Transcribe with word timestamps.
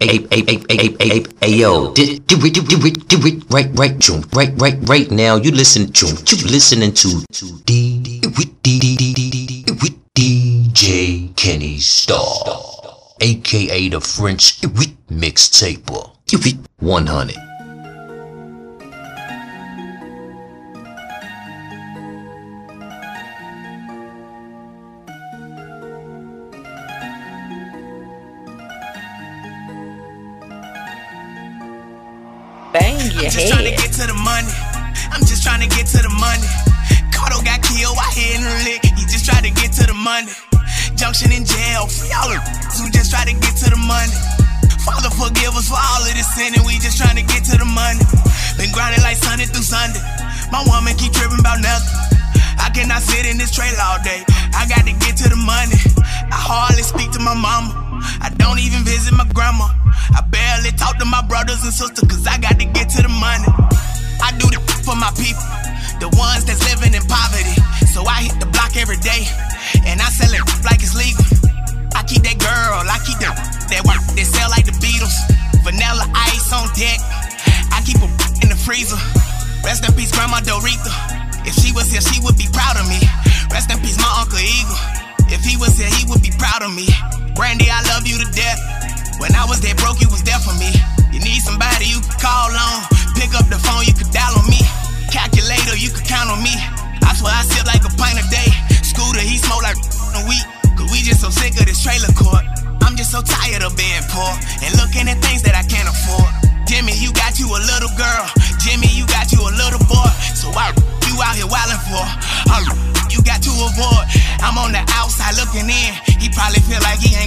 hey, 0.00 0.18
hey, 0.30 0.42
hey, 0.42 0.42
hey, 0.46 0.64
hey, 0.68 0.96
hey, 1.00 1.24
hey, 1.40 1.54
yo, 1.54 1.92
do 1.92 2.02
it, 2.02 2.26
do 2.26 2.36
it, 2.86 3.08
do 3.08 3.18
it, 3.26 3.44
right, 3.52 3.70
right, 3.74 3.98
right, 4.34 4.52
right, 4.60 4.76
right 4.88 5.10
now. 5.10 5.36
You 5.36 5.50
listen, 5.50 5.92
June, 5.92 6.16
you 6.26 6.36
listening 6.46 6.92
to 6.94 7.24
to 7.32 7.46
D 7.64 7.98
D 8.00 8.20
D 8.62 8.78
D 8.78 8.96
D 8.96 9.46
D 9.46 9.64
with 9.82 9.96
DJ 10.14 11.34
Kennistarr, 11.34 13.14
aka 13.20 13.88
the 13.88 14.00
French 14.00 14.60
mixtaper, 15.10 16.10
100. 16.78 17.53
Your 33.24 33.32
just 33.32 33.48
trying 33.48 33.64
to 33.64 33.72
get 33.72 33.90
to 33.96 34.04
the 34.04 34.18
money. 34.20 34.52
I'm 35.08 35.24
just 35.24 35.40
trying 35.40 35.64
to 35.64 35.70
get 35.72 35.88
to 35.96 36.00
the 36.04 36.12
money. 36.12 36.44
Cardo 37.08 37.40
got 37.40 37.64
killed, 37.64 37.96
I 37.96 38.08
hit 38.12 38.36
the 38.36 38.52
lick. 38.68 38.84
He 38.84 39.04
just 39.08 39.24
tried 39.24 39.48
to 39.48 39.52
get 39.52 39.72
to 39.80 39.88
the 39.88 39.96
money. 39.96 40.32
Junction 40.92 41.32
in 41.32 41.48
jail, 41.48 41.88
free 41.88 42.12
all 42.12 42.28
the 42.28 42.36
who 42.76 42.90
just 42.92 43.08
try 43.08 43.24
to 43.24 43.32
get 43.32 43.56
to 43.64 43.72
the 43.72 43.80
money. 43.80 44.12
Father, 44.84 45.08
forgive 45.08 45.56
us 45.56 45.72
for 45.72 45.80
all 45.80 46.04
of 46.04 46.12
this 46.12 46.28
sin, 46.36 46.52
and 46.52 46.64
we 46.68 46.76
just 46.76 47.00
trying 47.00 47.16
to 47.16 47.24
get 47.24 47.48
to 47.48 47.56
the 47.56 47.64
money. 47.64 48.04
Been 48.60 48.68
grinding 48.76 49.00
like 49.00 49.16
Sunday 49.16 49.48
through 49.48 49.64
Sunday. 49.64 50.04
My 50.52 50.60
woman 50.68 50.92
keep 51.00 51.16
tripping 51.16 51.40
about 51.40 51.64
nothing. 51.64 52.14
I 52.64 52.72
cannot 52.72 53.04
sit 53.04 53.28
in 53.28 53.36
this 53.36 53.52
trailer 53.52 53.76
all 53.84 54.00
day. 54.00 54.24
I 54.56 54.64
got 54.64 54.88
to 54.88 54.94
get 54.96 55.20
to 55.20 55.28
the 55.28 55.36
money. 55.36 55.76
I 56.32 56.38
hardly 56.40 56.80
speak 56.80 57.12
to 57.12 57.20
my 57.20 57.36
mama. 57.36 58.00
I 58.24 58.32
don't 58.40 58.56
even 58.56 58.88
visit 58.88 59.12
my 59.12 59.28
grandma. 59.36 59.68
I 60.16 60.24
barely 60.32 60.72
talk 60.72 60.96
to 60.96 61.04
my 61.04 61.20
brothers 61.28 61.60
and 61.60 61.76
sisters 61.76 62.08
cause 62.08 62.24
I 62.24 62.40
got 62.40 62.56
to 62.56 62.64
get 62.64 62.88
to 62.96 63.04
the 63.04 63.12
money. 63.12 63.44
I 64.24 64.32
do 64.40 64.48
the 64.48 64.64
for 64.80 64.96
my 64.96 65.12
people, 65.20 65.44
the 66.00 66.08
ones 66.16 66.48
that's 66.48 66.64
living 66.64 66.96
in 66.96 67.04
poverty. 67.04 67.52
So 67.92 68.00
I 68.08 68.32
hit 68.32 68.40
the 68.40 68.48
block 68.48 68.80
every 68.80 68.96
day 69.04 69.28
and 69.84 70.00
I 70.00 70.08
sell 70.08 70.32
it 70.32 70.40
like 70.64 70.80
it's 70.80 70.96
legal. 70.96 71.24
I 71.92 72.00
keep 72.08 72.24
that 72.24 72.40
girl, 72.40 72.80
I 72.80 72.96
keep 73.04 73.20
that 73.20 73.36
that 73.68 73.84
work 73.84 74.00
that 74.00 74.24
sell 74.24 74.48
like 74.48 74.64
the 74.64 74.76
Beatles. 74.80 75.12
Vanilla 75.68 76.08
ice 76.16 76.48
on 76.48 76.72
deck. 76.72 76.96
I 77.72 77.84
keep 77.84 78.00
a 78.00 78.08
in 78.40 78.48
the 78.48 78.56
freezer. 78.56 78.96
Rest 79.64 79.84
in 79.84 79.92
peace, 79.92 80.12
Grandma 80.12 80.40
Dorita. 80.40 81.23
If 81.44 81.54
she 81.60 81.72
was 81.76 81.92
here, 81.92 82.00
she 82.00 82.20
would 82.24 82.36
be 82.40 82.48
proud 82.52 82.80
of 82.80 82.88
me. 82.88 83.00
Rest 83.52 83.68
in 83.68 83.78
peace, 83.84 84.00
my 84.00 84.08
Uncle 84.20 84.40
Eagle. 84.40 84.80
If 85.28 85.44
he 85.44 85.56
was 85.56 85.76
here, 85.76 85.88
he 85.92 86.08
would 86.08 86.24
be 86.24 86.32
proud 86.40 86.64
of 86.64 86.72
me. 86.72 86.88
Brandy, 87.36 87.68
I 87.68 87.84
love 87.92 88.08
you 88.08 88.16
to 88.20 88.28
death. 88.32 88.60
When 89.20 89.32
I 89.36 89.44
was 89.44 89.60
dead 89.60 89.76
broke, 89.76 90.00
you 90.00 90.08
was 90.08 90.24
there 90.24 90.40
for 90.40 90.56
me. 90.56 90.72
You 91.12 91.20
need 91.20 91.40
somebody 91.44 91.86
you 91.86 92.00
can 92.00 92.16
call 92.18 92.50
on. 92.50 92.88
Pick 93.14 93.36
up 93.36 93.46
the 93.52 93.60
phone, 93.60 93.84
you 93.86 93.94
could 93.94 94.10
dial 94.10 94.34
on 94.34 94.48
me. 94.50 94.60
Calculator, 95.12 95.76
you 95.78 95.92
could 95.92 96.08
count 96.08 96.32
on 96.32 96.42
me. 96.42 96.54
I 97.04 97.12
swear 97.14 97.30
I 97.30 97.46
sip 97.46 97.68
like 97.68 97.84
a 97.86 97.92
pint 97.94 98.18
a 98.18 98.26
day. 98.32 98.50
Scooter, 98.82 99.22
he 99.22 99.38
smoke 99.38 99.62
like 99.62 99.78
a 100.18 100.22
week. 100.26 100.44
Cause 100.74 100.90
we 100.90 101.04
just 101.06 101.22
so 101.22 101.30
sick 101.30 101.54
of 101.60 101.70
this 101.70 101.78
trailer 101.78 102.10
court. 102.18 102.42
I'm 102.82 102.98
just 102.98 103.14
so 103.14 103.22
tired 103.22 103.62
of 103.62 103.76
being 103.78 104.02
poor 104.10 104.32
and 104.64 104.74
looking 104.80 105.06
at 105.06 105.22
things 105.22 105.46
that 105.46 105.54
I 105.54 105.62
can't 105.62 105.86
afford. 105.86 106.26
Jimmy, 106.66 106.98
you 106.98 107.12
got 107.14 107.38
you 107.38 107.46
a 107.46 107.60
little 107.62 107.92
girl. 107.94 108.26
Jimmy, 108.58 108.90
you 108.90 109.06
got 109.06 109.30
you 109.30 109.38
a 109.38 109.52
little 109.54 109.82
boy. 109.86 110.03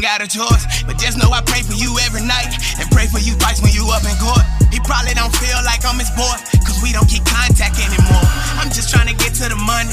Got 0.08 0.23
a 0.23 0.30
choice. 0.31 0.63
But 0.88 0.95
just 0.95 1.19
know 1.19 1.27
I 1.36 1.44
pray 1.44 1.59
for 1.67 1.75
you 1.75 1.91
every 2.08 2.23
night 2.23 2.55
and 2.80 2.88
pray 2.95 3.11
for 3.11 3.19
you 3.19 3.36
twice 3.36 3.59
when 3.59 3.75
you 3.75 3.83
up 3.91 4.08
in 4.08 4.16
court. 4.23 4.39
He 4.72 4.80
probably 4.88 5.11
don't 5.11 5.36
feel 5.36 5.59
like 5.67 5.83
I'm 5.83 6.00
his 6.00 6.08
boy, 6.16 6.31
cause 6.63 6.80
we 6.80 6.95
don't 6.95 7.11
keep 7.11 7.27
contact 7.27 7.75
anymore. 7.75 8.23
I'm 8.55 8.72
just 8.72 8.88
trying 8.88 9.11
to 9.11 9.17
get 9.19 9.35
to 9.44 9.52
the 9.52 9.59
money. 9.59 9.91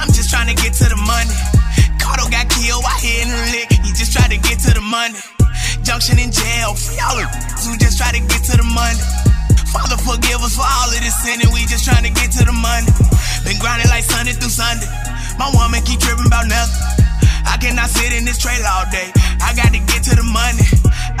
I'm 0.00 0.08
just 0.16 0.32
trying 0.32 0.48
to 0.48 0.56
get 0.56 0.72
to 0.80 0.88
the 0.88 0.96
money. 0.96 1.36
Cardo 2.00 2.32
got 2.32 2.48
killed, 2.48 2.80
I 2.80 2.96
hit 3.04 3.16
in 3.22 3.28
the 3.28 3.40
lick. 3.52 3.68
He 3.84 3.92
just 3.92 4.16
tried 4.16 4.32
to 4.32 4.40
get 4.40 4.56
to 4.64 4.72
the 4.72 4.80
money. 4.80 5.20
Junction 5.84 6.16
in 6.16 6.32
jail, 6.32 6.72
free 6.72 6.96
all 7.04 7.20
the 7.20 7.28
who 7.60 7.76
just 7.76 8.00
try 8.00 8.08
to 8.08 8.22
get 8.24 8.40
to 8.48 8.56
the 8.56 8.64
money. 8.64 9.04
Father, 9.68 10.00
forgive 10.00 10.40
us 10.40 10.56
for 10.56 10.64
all 10.64 10.88
of 10.88 10.96
this 10.96 11.16
sin, 11.20 11.44
and 11.44 11.52
we 11.52 11.68
just 11.68 11.84
trying 11.84 12.08
to 12.08 12.12
get 12.12 12.32
to 12.40 12.42
the 12.48 12.56
money. 12.56 12.88
Been 13.44 13.60
grinding 13.60 13.92
like 13.92 14.04
Sunday 14.08 14.32
through 14.32 14.52
Sunday. 14.52 14.88
My 15.36 15.52
woman 15.52 15.84
keep 15.84 16.00
tripping 16.00 16.24
about 16.24 16.48
nothing. 16.48 17.01
I 17.52 17.60
cannot 17.60 17.92
sit 17.92 18.16
in 18.16 18.24
this 18.24 18.40
trailer 18.40 18.64
all 18.64 18.88
day. 18.88 19.12
I 19.44 19.52
got 19.52 19.76
to 19.76 19.80
get 19.84 20.00
to 20.08 20.16
the 20.16 20.24
money. 20.24 20.64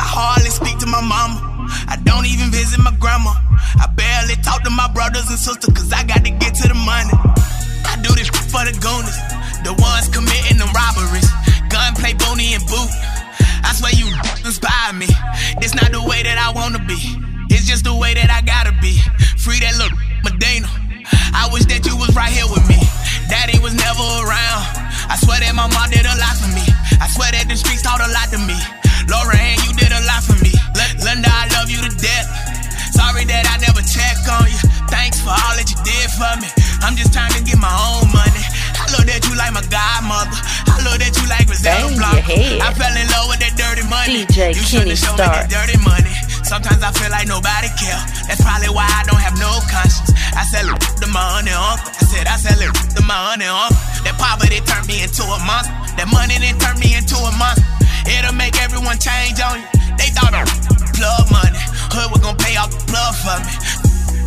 hardly 0.00 0.48
speak 0.48 0.80
to 0.80 0.88
my 0.88 1.04
mama. 1.04 1.68
I 1.92 2.00
don't 2.08 2.24
even 2.24 2.48
visit 2.48 2.80
my 2.80 2.96
grandma. 2.96 3.36
I 3.76 3.84
barely 3.92 4.40
talk 4.40 4.64
to 4.64 4.72
my 4.72 4.88
brothers 4.96 5.28
and 5.28 5.36
sisters, 5.36 5.68
cause 5.76 5.92
I 5.92 6.08
got 6.08 6.24
to 6.24 6.32
get 6.32 6.56
to 6.64 6.72
the 6.72 6.78
money. 6.88 7.12
I 7.84 8.00
do 8.00 8.16
this 8.16 8.32
for 8.48 8.64
the 8.64 8.72
goonies, 8.80 9.20
the 9.60 9.76
ones 9.76 10.08
committing 10.08 10.56
the 10.56 10.68
robberies. 10.72 11.28
Gunplay, 11.68 12.16
boonie, 12.16 12.56
and 12.56 12.64
boot. 12.64 12.88
I 13.68 13.76
swear 13.76 13.92
you 13.92 14.08
inspire 14.48 14.96
me. 14.96 15.12
It's 15.60 15.76
not 15.76 15.92
the 15.92 16.00
way 16.00 16.24
that 16.24 16.40
I 16.40 16.48
wanna 16.56 16.80
be. 16.88 16.96
It's 17.52 17.68
just 17.68 17.84
the 17.84 17.92
way 17.92 18.16
that 18.16 18.32
I 18.32 18.40
gotta 18.40 18.72
be. 18.80 18.96
Free 19.36 19.60
that 19.60 19.76
little 19.76 20.00
Medina. 20.24 20.68
I 21.36 21.52
wish 21.52 21.68
that 21.68 21.84
you 21.84 21.92
was 22.00 22.16
right 22.16 22.32
here 22.32 22.48
with 22.48 22.64
me. 22.72 22.80
Daddy 23.28 23.60
was 23.60 23.76
never 23.76 24.00
around. 24.24 24.91
I 25.08 25.16
swear 25.16 25.40
that 25.40 25.54
my 25.54 25.66
mom 25.70 25.88
did 25.90 26.06
a 26.06 26.14
lot 26.18 26.36
for 26.38 26.50
me. 26.52 26.64
I 27.00 27.06
swear 27.10 27.30
that 27.32 27.48
the 27.48 27.56
streets 27.56 27.82
taught 27.82 28.00
a 28.02 28.10
lot 28.10 28.28
to 28.34 28.38
me. 28.42 28.58
Lauren, 29.10 29.58
you 29.66 29.72
did 29.74 29.90
a 29.90 30.02
lot 30.06 30.22
for 30.22 30.36
me. 30.42 30.52
L- 30.78 30.96
Linda, 31.02 31.30
I 31.30 31.48
love 31.58 31.68
you 31.70 31.82
to 31.82 31.90
death. 31.98 32.26
Sorry 32.94 33.24
that 33.26 33.44
I 33.50 33.56
never 33.64 33.82
checked 33.82 34.28
on 34.28 34.46
you. 34.46 34.60
Thanks 34.92 35.18
for 35.20 35.32
all 35.34 35.54
that 35.58 35.66
you 35.66 35.78
did 35.82 36.08
for 36.14 36.32
me. 36.38 36.48
I'm 36.84 36.94
just 36.94 37.12
trying 37.12 37.32
to 37.34 37.42
get 37.42 37.58
my 37.58 37.72
own 37.72 38.06
money. 38.12 38.44
I 38.78 38.86
love 38.94 39.06
that 39.08 39.22
you 39.26 39.34
like 39.38 39.52
my 39.54 39.64
godmother. 39.70 40.38
I 40.68 40.76
love 40.84 40.98
that 41.00 41.14
you 41.16 41.24
like 41.30 41.46
Griselda 41.48 41.88
Bang 41.88 41.98
your 41.98 42.22
head. 42.22 42.60
I 42.60 42.70
fell 42.74 42.92
in 42.94 43.06
love 43.10 43.26
with 43.32 43.40
that 43.40 43.54
dirty 43.56 43.84
money. 43.88 44.26
DJ 44.26 44.54
you 44.54 44.62
shown 44.62 44.84
me 44.86 44.94
that 44.94 45.48
dirty 45.48 45.78
money. 45.82 46.12
Sometimes 46.42 46.82
I 46.82 46.90
feel 46.92 47.10
like 47.10 47.26
nobody 47.26 47.68
care. 47.78 48.00
That's 48.28 48.42
probably 48.42 48.68
why 48.68 48.86
I 48.86 49.02
don't 49.08 49.20
have 49.20 49.38
no 49.38 49.50
conscience. 49.70 50.12
I 50.36 50.44
sell 50.44 50.68
it 50.68 50.82
my 51.12 51.20
honey 51.20 51.52
uncle. 51.52 51.92
I 51.92 52.02
said 52.08 52.26
I 52.26 52.36
sell 52.40 52.56
it 52.56 52.72
my 53.04 53.14
honey 53.32 53.46
uncle. 53.46 53.76
That 54.04 54.16
poverty 54.16 54.64
turned 54.64 54.88
me 54.88 55.04
into 55.04 55.22
a 55.22 55.38
monster. 55.44 55.72
That 56.00 56.08
money 56.08 56.40
then 56.40 56.56
turned 56.56 56.80
me 56.80 56.96
into 56.96 57.16
a 57.20 57.32
monster. 57.36 57.64
It'll 58.08 58.34
make 58.34 58.56
everyone 58.58 58.96
change 58.98 59.38
on 59.44 59.60
you. 59.60 59.68
They 60.00 60.08
thought 60.10 60.32
I 60.32 60.42
plug 60.96 61.28
money. 61.28 61.60
Hood 61.92 62.08
was 62.10 62.20
gonna 62.24 62.40
pay 62.40 62.56
off 62.56 62.72
the 62.72 62.82
for 63.20 63.38
me. 63.44 63.52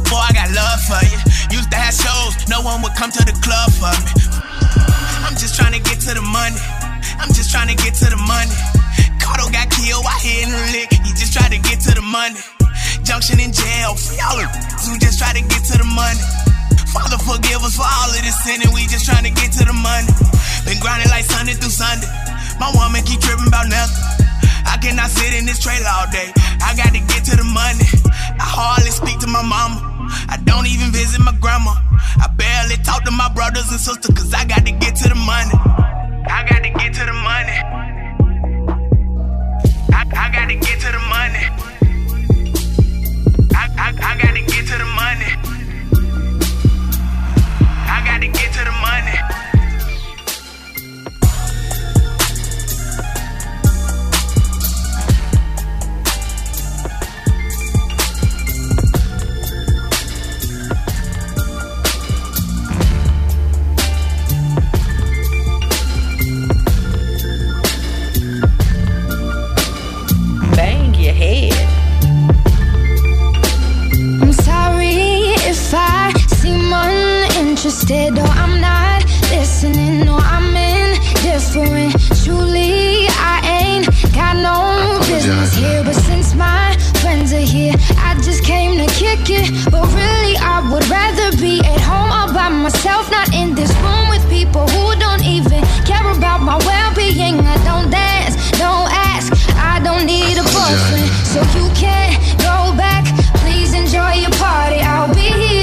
Boy, 0.07 0.21
I 0.21 0.31
got 0.31 0.49
love 0.53 0.79
for 0.85 1.01
you. 1.09 1.19
Used 1.57 1.71
to 1.73 1.77
have 1.77 1.93
shows, 1.93 2.37
no 2.47 2.61
one 2.61 2.81
would 2.85 2.93
come 2.93 3.09
to 3.09 3.23
the 3.25 3.33
club 3.41 3.73
for 3.73 3.93
me. 4.05 4.11
I'm 5.25 5.35
just 5.35 5.57
trying 5.57 5.73
to 5.73 5.81
get 5.81 5.99
to 6.05 6.13
the 6.13 6.21
money. 6.21 6.61
I'm 7.17 7.33
just 7.33 7.49
trying 7.49 7.67
to 7.67 7.77
get 7.81 7.95
to 8.01 8.07
the 8.13 8.21
money. 8.21 8.74
Cardo 9.25 9.49
got 9.49 9.73
killed, 9.73 10.05
I 10.05 10.21
hit 10.21 10.45
the 10.45 10.61
lick. 10.69 10.93
He 11.01 11.09
just 11.17 11.33
tried 11.33 11.49
to 11.49 11.57
get 11.57 11.81
to 11.89 11.97
the 11.97 12.05
money. 12.05 12.37
Junction 13.01 13.41
in 13.41 13.49
jail, 13.49 13.97
free 13.97 14.21
all 14.21 14.37
the 14.37 14.45
who 14.85 15.01
just 15.01 15.17
try 15.17 15.33
to 15.33 15.41
get 15.41 15.65
to 15.65 15.81
the 15.81 15.87
money. 15.97 16.21
Father, 16.93 17.17
forgive 17.17 17.65
us 17.65 17.73
for 17.73 17.89
all 17.89 18.13
of 18.13 18.21
this 18.21 18.37
sin, 18.45 18.61
and 18.61 18.69
we 18.69 18.85
just 18.85 19.09
trying 19.09 19.25
to 19.25 19.33
get 19.33 19.49
to 19.57 19.65
the 19.65 19.73
money. 19.73 20.05
Been 20.69 20.77
grinding 20.77 21.09
like 21.09 21.25
Sunday 21.25 21.57
through 21.57 21.73
Sunday. 21.73 22.05
My 22.61 22.69
woman 22.77 23.01
keep 23.01 23.17
tripping 23.17 23.49
about 23.49 23.65
nothing. 23.65 23.97
I 24.69 24.77
cannot 24.77 25.09
sit 25.09 25.33
in 25.33 25.49
this 25.49 25.57
trailer 25.57 25.89
all 25.89 26.05
day. 26.13 26.29
I 26.61 26.77
got 26.77 26.93
to 26.93 27.01
get 27.01 27.25
to 27.29 27.35
the 27.35 27.47
money. 27.49 27.85
I 28.37 28.45
hardly 28.45 28.93
speak 28.93 29.17
to 29.25 29.27
my 29.27 29.41
mama. 29.41 29.81
I 30.29 30.37
don't 30.45 30.69
even 30.69 30.93
visit 30.93 31.17
my 31.17 31.33
grandma. 31.41 31.73
I 32.21 32.29
barely 32.37 32.77
talk 32.85 33.03
to 33.09 33.11
my 33.11 33.29
brothers 33.33 33.73
and 33.73 33.81
sisters, 33.81 34.13
cause 34.13 34.33
I 34.33 34.45
got 34.45 34.65
to 34.65 34.71
get 34.71 34.95
to 35.01 35.09
the 35.09 35.17
money. 35.17 35.57
I 36.29 36.45
got 36.45 36.61
to 36.61 36.69
get 36.69 36.93
to 37.01 37.03
the 37.09 37.13
money. 37.13 37.84
I, 40.13 40.27
I 40.27 40.31
got 40.31 40.47
to 40.47 40.55
get 40.55 40.79
to 40.81 40.91
the 40.91 40.99
money. 40.99 41.45
I, 43.53 43.69
I, 43.77 43.93
I 44.01 44.17
got 44.21 44.33
to 44.35 44.41
get 44.41 44.67
to 44.67 44.77
the 44.77 44.85
money. 44.85 45.54
interested. 77.65 78.13
No, 78.13 78.21
I'm 78.21 78.61
not 78.61 79.03
listening. 79.33 80.05
No, 80.05 80.17
I'm 80.17 80.55
indifferent. 80.55 81.97
Truly, 82.23 83.07
I 83.09 83.41
ain't 83.57 83.85
got 84.13 84.37
no 84.37 84.99
business 85.07 85.55
here. 85.55 85.83
But 85.83 85.95
since 85.95 86.35
my 86.35 86.77
friends 87.01 87.33
are 87.33 87.47
here, 87.55 87.73
I 87.97 88.13
just 88.21 88.43
came 88.43 88.77
to 88.77 88.85
kick 88.93 89.31
it. 89.33 89.49
But 89.71 89.87
really, 89.97 90.37
I 90.37 90.61
would 90.71 90.87
rather 90.89 91.35
be 91.41 91.59
at 91.65 91.81
home 91.81 92.11
all 92.13 92.31
by 92.31 92.49
myself, 92.49 93.09
not 93.09 93.33
in 93.33 93.55
this 93.55 93.73
room 93.81 94.09
with 94.09 94.23
people 94.29 94.67
who 94.67 94.99
don't 94.99 95.25
even 95.25 95.65
care 95.89 96.05
about 96.05 96.43
my 96.43 96.57
well-being. 96.69 97.39
I 97.41 97.57
don't 97.65 97.89
dance, 97.89 98.35
don't 98.61 98.89
ask. 98.93 99.33
I 99.57 99.81
don't 99.81 100.05
need 100.05 100.37
a 100.37 100.45
boyfriend, 100.53 101.09
so 101.33 101.41
you 101.57 101.65
can't 101.73 102.13
go 102.45 102.77
back. 102.77 103.05
Please 103.41 103.73
enjoy 103.73 104.21
your 104.21 104.35
party. 104.37 104.81
I'll 104.85 105.11
be 105.15 105.33
here. 105.33 105.54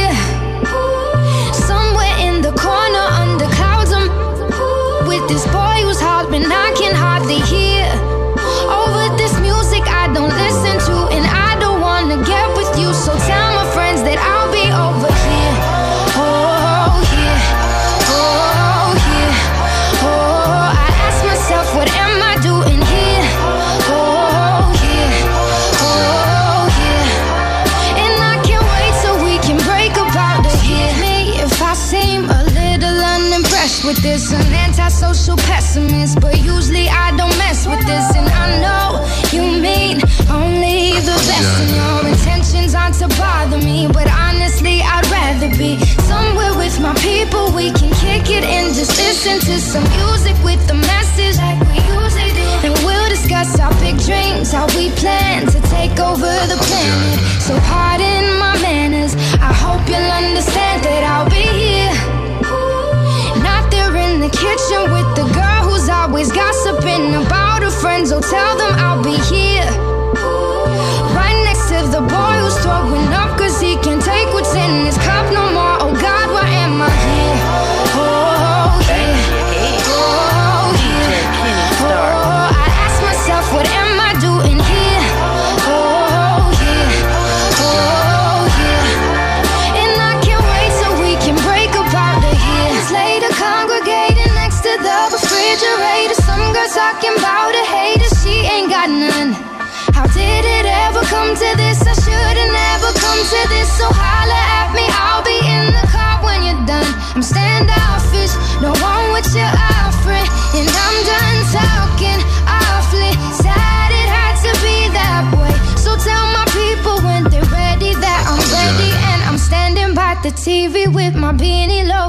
Hollering. 6.22 6.44
I 6.44 6.74
can 6.76 6.94
hardly 6.94 7.40
hear 7.40 7.71
tell 68.32 68.56
them 68.56 68.71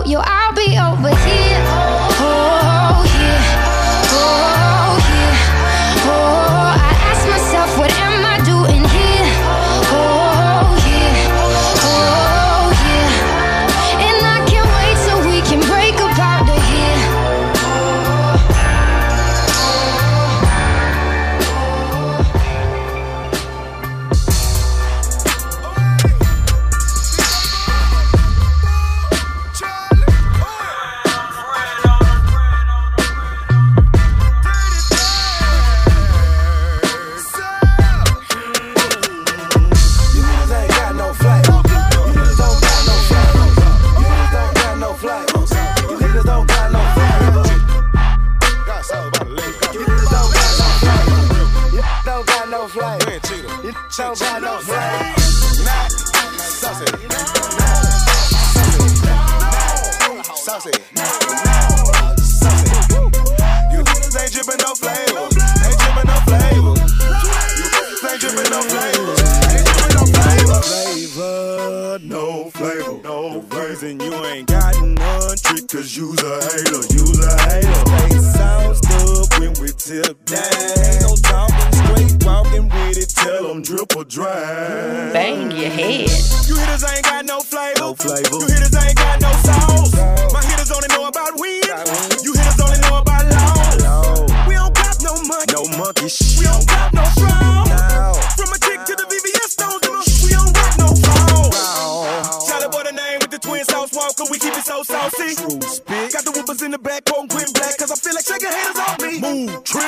beanie 0.04 0.18
low. 0.18 0.43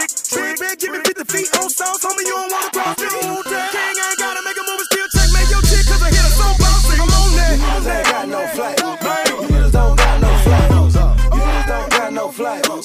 Trick, 0.07 0.57
trick, 0.57 0.59
man, 0.59 0.75
give 0.77 0.91
me 0.91 0.99
50 0.99 1.23
feet 1.25 1.49
on 1.57 1.69
sauce, 1.69 2.03
homie, 2.03 2.25
you 2.25 2.35
don't 2.35 2.51
wanna 2.51 2.69
cross 2.71 2.97
me. 2.99 3.07
King 3.09 3.97
ain't 3.97 4.17
gotta 4.19 4.41
make 4.45 4.57
a 4.57 4.63
move 4.67 4.79
and 4.79 4.89
still 4.91 5.07
check, 5.13 5.29
man, 5.33 5.45
your 5.49 5.61
chick, 5.65 5.85
cause 5.87 6.01
I 6.01 6.09
hit 6.09 6.21
her 6.21 6.33
so 6.35 6.47
bossy. 6.59 6.95
I'm 6.99 7.09
on 7.09 7.35
that. 7.35 7.55
You 7.55 7.65
niggas 7.65 7.87
ain't 7.95 8.05
got 8.05 8.27
no. 8.27 8.41
Bang. 8.55 8.75
You 9.25 9.47
niggas 9.49 9.71
don't 9.71 9.97
got 9.97 10.21
no 10.21 10.31
flavor. 10.37 10.75
You 10.75 11.41
niggas 11.41 11.67
don't 11.67 11.89
got 11.89 12.13
no 12.13 12.31
flavor. 12.31 12.75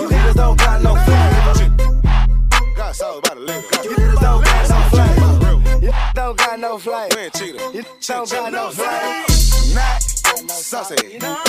You 0.00 0.08
niggas 0.08 0.34
don't 0.34 0.58
got 0.58 0.82
no 0.82 0.94
flavor. 1.04 1.54
Got 2.76 2.96
sauce 2.96 3.18
about 3.18 3.36
a 3.36 3.40
lick. 3.40 3.64
You 3.84 3.90
niggas 3.90 4.20
don't 4.20 4.44
got 4.44 4.68
no 4.70 4.78
flavor. 4.90 5.84
You 5.84 5.92
don't 6.14 6.36
got 6.36 6.58
no 6.60 6.78
cheater. 6.78 7.70
You 7.72 7.84
don't 8.00 8.30
got 8.30 8.52
no 8.52 8.70
flavor. 8.70 9.24
Not 9.74 10.02
saucy. 10.02 11.18
Not 11.18 11.46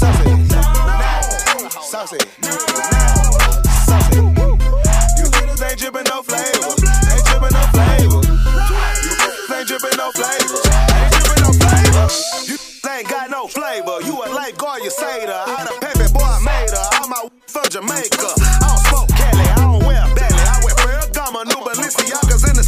saucy 0.00 0.65
saucy. 1.80 2.18
Saucy. 3.86 4.16
You 5.16 5.26
ain't 5.64 5.78
drippin' 5.78 6.04
no 6.08 6.22
flavor. 6.22 6.72
Ain't 7.12 7.24
drippin' 7.26 7.52
no 7.52 7.64
flavor. 7.72 8.20
You 8.20 9.16
ain't 9.56 9.68
drippin' 9.68 9.96
no 9.96 10.12
flavor. 10.12 10.60
Ain't 10.96 11.12
drippin' 11.12 11.42
no 11.44 11.52
flavor. 11.56 12.08
You 12.46 12.56
ain't 12.90 13.08
got 13.08 13.30
no 13.30 13.46
flavor. 13.46 14.02
You 14.04 14.14
a 14.22 14.26
lifeguard, 14.32 14.82
you 14.82 14.90
say 14.90 15.26
her. 15.26 15.44
I 15.46 15.64
done 15.64 16.12
boy, 16.12 16.20
I 16.20 16.40
made 16.44 16.70
her. 16.70 16.86
I'm 17.00 17.12
out 17.12 17.32
from 17.46 17.64
Jamaica. 17.70 18.30
I 18.36 18.68
don't 18.68 18.82
smoke 18.88 19.08
Kelly, 19.16 19.46
I 19.48 19.56
don't 19.56 19.84
wear 19.86 20.02
a 20.04 20.14
belly. 20.14 20.42
I 20.44 20.60
wear 20.62 20.74
Ferragamo, 20.74 21.44
new 21.46 21.60
Balenciagas 21.64 22.48
in 22.48 22.56
the 22.56 22.66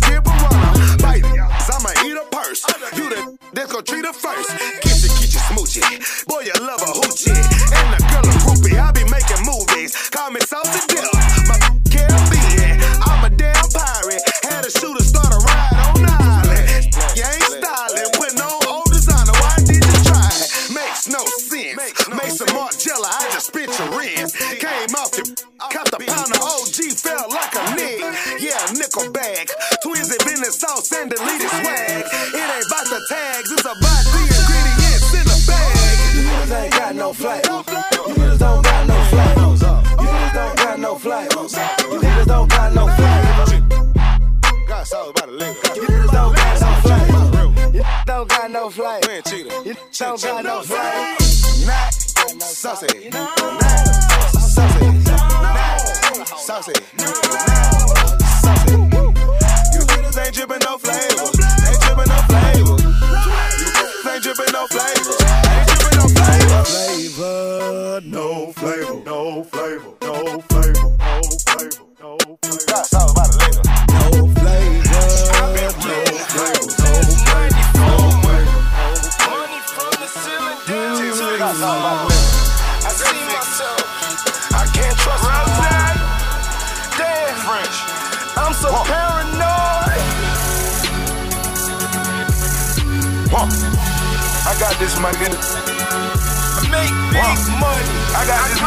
I'ma 1.78 1.90
eat 2.04 2.16
a 2.16 2.24
purse. 2.34 2.64
You 2.96 3.08
the 3.08 3.38
that's 3.52 3.72
gon' 3.72 3.84
treat 3.84 4.04
her 4.04 4.12
first. 4.12 4.50
Kitchen, 4.82 5.10
kitchen, 5.14 5.40
smoochie. 5.46 6.26
Boy, 6.26 6.40
you 6.40 6.52
love 6.66 6.82
a 6.82 6.86
hoochie. 6.86 7.57
No 48.68 48.84
We 48.84 49.00
flavor. 49.00 49.10
ain't 49.12 49.24
cheating. 49.24 49.52
You 49.64 49.74
don't 49.98 50.44
no 50.44 50.62
flavor. 50.62 51.66
Not 51.66 51.94
saucy. 52.42 53.67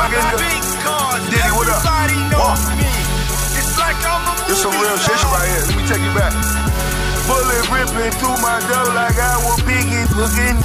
I 0.01 0.09
got 0.09 0.33
this, 0.33 0.65
my 0.81 1.21
nigga. 1.21 1.29
Diddy, 1.29 1.51
what 1.53 1.69
up? 1.69 1.85
Everybody. 1.85 2.89
It's 3.53 3.77
like 3.77 4.01
I'm 4.01 4.25
a 4.25 4.33
This 4.49 4.65
some 4.65 4.73
real 4.81 4.97
shit 4.97 5.13
right 5.29 5.45
here. 5.45 5.61
Let 5.69 5.77
me 5.77 5.85
take 5.85 6.01
you 6.01 6.09
back. 6.17 6.33
Bullet 7.29 7.69
ripping 7.69 8.09
through 8.17 8.33
my 8.41 8.57
dough 8.65 8.97
like 8.97 9.13
I 9.21 9.37
was 9.45 9.61
biggie 9.61 10.09
looking. 10.17 10.57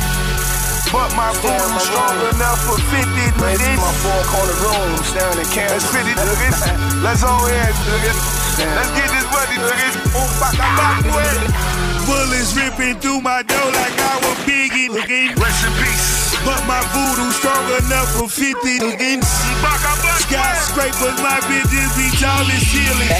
But 0.88 1.12
my 1.20 1.36
phone 1.44 1.68
was 1.76 1.84
strong 1.84 2.16
enough 2.32 2.64
for 2.64 2.80
50 2.80 2.96
niggas. 3.36 3.76
My 3.76 3.92
four 4.00 4.20
corner 4.32 4.56
room, 4.56 5.04
staring 5.04 5.36
at 5.36 5.52
cameras. 5.52 5.84
That's 5.84 6.16
50 6.16 6.16
niggas. 6.16 7.04
Let's 7.04 7.20
all 7.20 7.44
in, 7.44 7.76
niggas. 7.92 8.16
Let's 8.56 8.92
get 8.96 9.08
this 9.12 9.28
money, 9.28 9.60
niggas. 9.60 10.16
Oh, 10.16 10.24
fuck, 10.40 10.56
I'm 10.56 10.72
back 10.80 11.04
with 11.12 11.44
it. 11.44 11.52
Bullets 12.08 12.56
ripping 12.56 12.96
through 13.04 13.20
my 13.20 13.44
dough 13.44 13.68
like 13.76 14.00
I 14.00 14.16
was 14.24 14.38
biggie 14.48 14.88
looking. 14.88 15.36
Rest 15.36 15.60
in 15.68 15.76
peace. 15.76 16.15
But 16.46 16.62
my 16.70 16.78
voodoo 16.94 17.26
strong 17.34 17.66
enough 17.82 18.06
for 18.14 18.30
50 18.30 18.78
looking. 18.78 19.18
Skyscrapers, 20.22 21.18
my 21.18 21.42
bitches 21.50 21.90
be 21.98 22.06
tall 22.22 22.46
as 22.46 22.62
ceiling. 22.70 23.10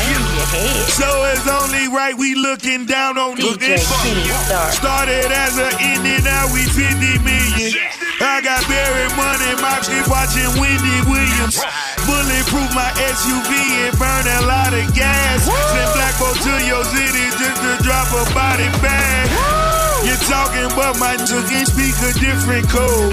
So 0.94 1.26
it's 1.34 1.42
only 1.50 1.90
right 1.90 2.14
we 2.14 2.36
looking 2.36 2.86
down 2.86 3.18
on 3.18 3.34
Kenny 3.34 3.82
Started 4.70 5.26
as 5.26 5.58
an 5.58 5.74
indie, 5.82 6.22
now 6.22 6.46
we 6.54 6.70
50 6.70 7.26
million. 7.26 7.74
I 8.22 8.38
got 8.46 8.62
buried 8.70 9.10
money, 9.18 9.58
my 9.58 9.74
shit 9.82 10.06
watching 10.06 10.46
Wendy 10.62 11.02
Williams. 11.10 11.58
Bulletproof 12.06 12.70
my 12.78 12.94
SUV 13.10 13.50
and 13.90 13.98
burn 13.98 14.26
a 14.38 14.46
lot 14.46 14.70
of 14.70 14.86
gas. 14.94 15.42
Send 15.42 15.90
black 15.98 16.14
to 16.14 16.54
your 16.62 16.84
city 16.94 17.26
just 17.42 17.58
to 17.58 17.82
drop 17.82 18.06
a 18.14 18.22
body 18.32 18.70
bag. 18.78 19.55
Talking, 20.24 20.72
but 20.72 20.96
my 20.98 21.14
niggas 21.20 21.76
speak 21.76 21.94
a 22.00 22.10
different 22.16 22.66
code. 22.72 23.12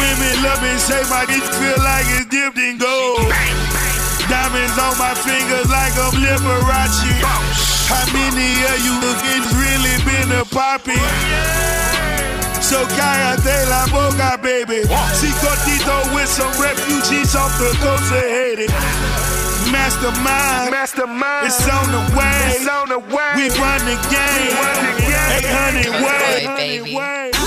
Women 0.00 0.34
love 0.42 0.62
me, 0.64 0.72
say 0.80 1.04
my 1.12 1.28
dick 1.28 1.44
feel 1.44 1.78
like 1.84 2.08
it's 2.16 2.26
dipped 2.32 2.56
in 2.56 2.78
gold. 2.80 3.28
Diamonds 4.26 4.78
on 4.80 4.96
my 4.96 5.12
fingers 5.14 5.68
like 5.68 5.92
I'm 6.00 6.16
Liberace. 6.16 7.20
How 7.86 8.06
many 8.16 8.50
of 8.66 8.78
you 8.82 8.94
niggas 9.02 9.46
really 9.58 9.96
been 10.06 10.30
a 10.40 10.44
poppy? 10.46 10.98
So 12.62 12.86
cállate 12.94 13.66
la 13.68 13.86
boca, 13.90 14.38
baby. 14.40 14.82
Si 15.14 15.28
cortito 15.42 16.14
with 16.14 16.28
some 16.28 16.52
refugees 16.62 17.34
off 17.34 17.50
the 17.58 17.70
coast 17.82 18.12
of 18.12 18.22
Haiti. 18.22 18.66
Mastermind, 19.72 20.70
Mastermind. 20.70 21.46
it's 21.46 21.68
on 21.68 21.90
the 21.90 22.16
way. 22.16 22.54
It's 22.54 22.68
on 22.68 22.88
the 22.88 22.98
way. 22.98 23.32
We 23.36 23.48
run 23.58 23.80
the 23.86 23.98
game. 24.10 24.54
run 24.54 24.86
the 24.86 25.00
game. 25.02 25.09
800 25.30 25.86
way. 26.02 26.44
Boy, 26.44 26.56
baby. 26.56 27.39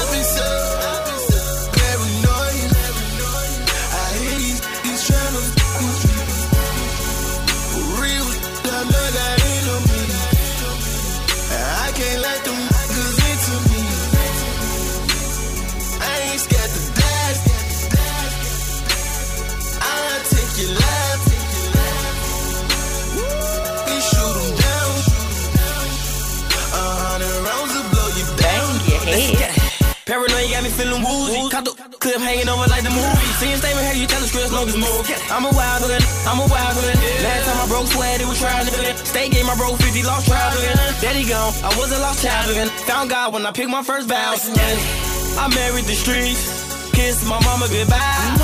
Paranoid 30.93 31.01
got 31.01 31.01
me 31.01 31.01
feeling 31.01 31.01
woozy. 31.01 31.49
Caught 31.49 31.65
the 31.65 31.97
clip 31.97 32.21
hanging 32.21 32.49
over 32.49 32.67
like 32.69 32.83
the 32.83 32.93
movie. 32.93 33.29
Seeing 33.41 33.57
statement 33.57 33.85
here, 33.87 33.97
you 33.97 34.07
tell 34.07 34.21
the 34.21 34.27
script, 34.27 34.51
long 34.53 34.67
as 34.67 34.77
move. 34.77 35.03
I'm 35.31 35.45
a 35.45 35.51
wild 35.53 35.81
one, 35.81 36.03
I'm 36.27 36.39
a 36.39 36.47
wild 36.47 36.75
one. 36.77 36.97
Last 37.23 37.43
time 37.47 37.59
I 37.61 37.67
broke 37.67 37.87
sweat, 37.87 38.21
it 38.21 38.27
was 38.27 38.39
trying 38.39 38.65
to 38.65 38.71
State 39.05 39.31
game, 39.31 39.49
I 39.49 39.55
broke 39.55 39.77
50, 39.79 40.03
lost 40.03 40.27
trial 40.27 40.53
again. 40.53 40.77
Daddy 41.01 41.25
gone, 41.25 41.53
I 41.63 41.71
was 41.77 41.91
a 41.91 41.99
lost 41.99 42.23
child 42.23 42.49
again. 42.51 42.69
Found 42.85 43.09
God 43.09 43.33
when 43.33 43.45
I 43.45 43.51
picked 43.51 43.69
my 43.69 43.83
first 43.83 44.07
vow. 44.07 44.35
I 44.35 45.47
married 45.55 45.85
the 45.85 45.97
streets, 45.97 46.45
kissed 46.93 47.25
my 47.25 47.39
mama 47.41 47.67
goodbye. 47.69 48.37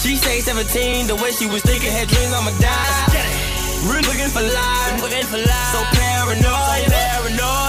She 0.00 0.16
say 0.16 0.40
17, 0.40 1.06
the 1.06 1.16
way 1.16 1.32
she 1.32 1.46
was 1.46 1.62
thinking, 1.62 1.90
had 1.90 2.08
dreams 2.08 2.32
I'ma 2.32 2.52
die. 2.60 3.44
Really 3.88 4.04
looking 4.08 4.32
for 4.32 4.40
life, 4.40 5.02
looking 5.02 5.26
for 5.28 5.36
life. 5.36 5.72
So 5.72 5.80
paranoid, 5.92 6.88
paranoid. 6.88 7.13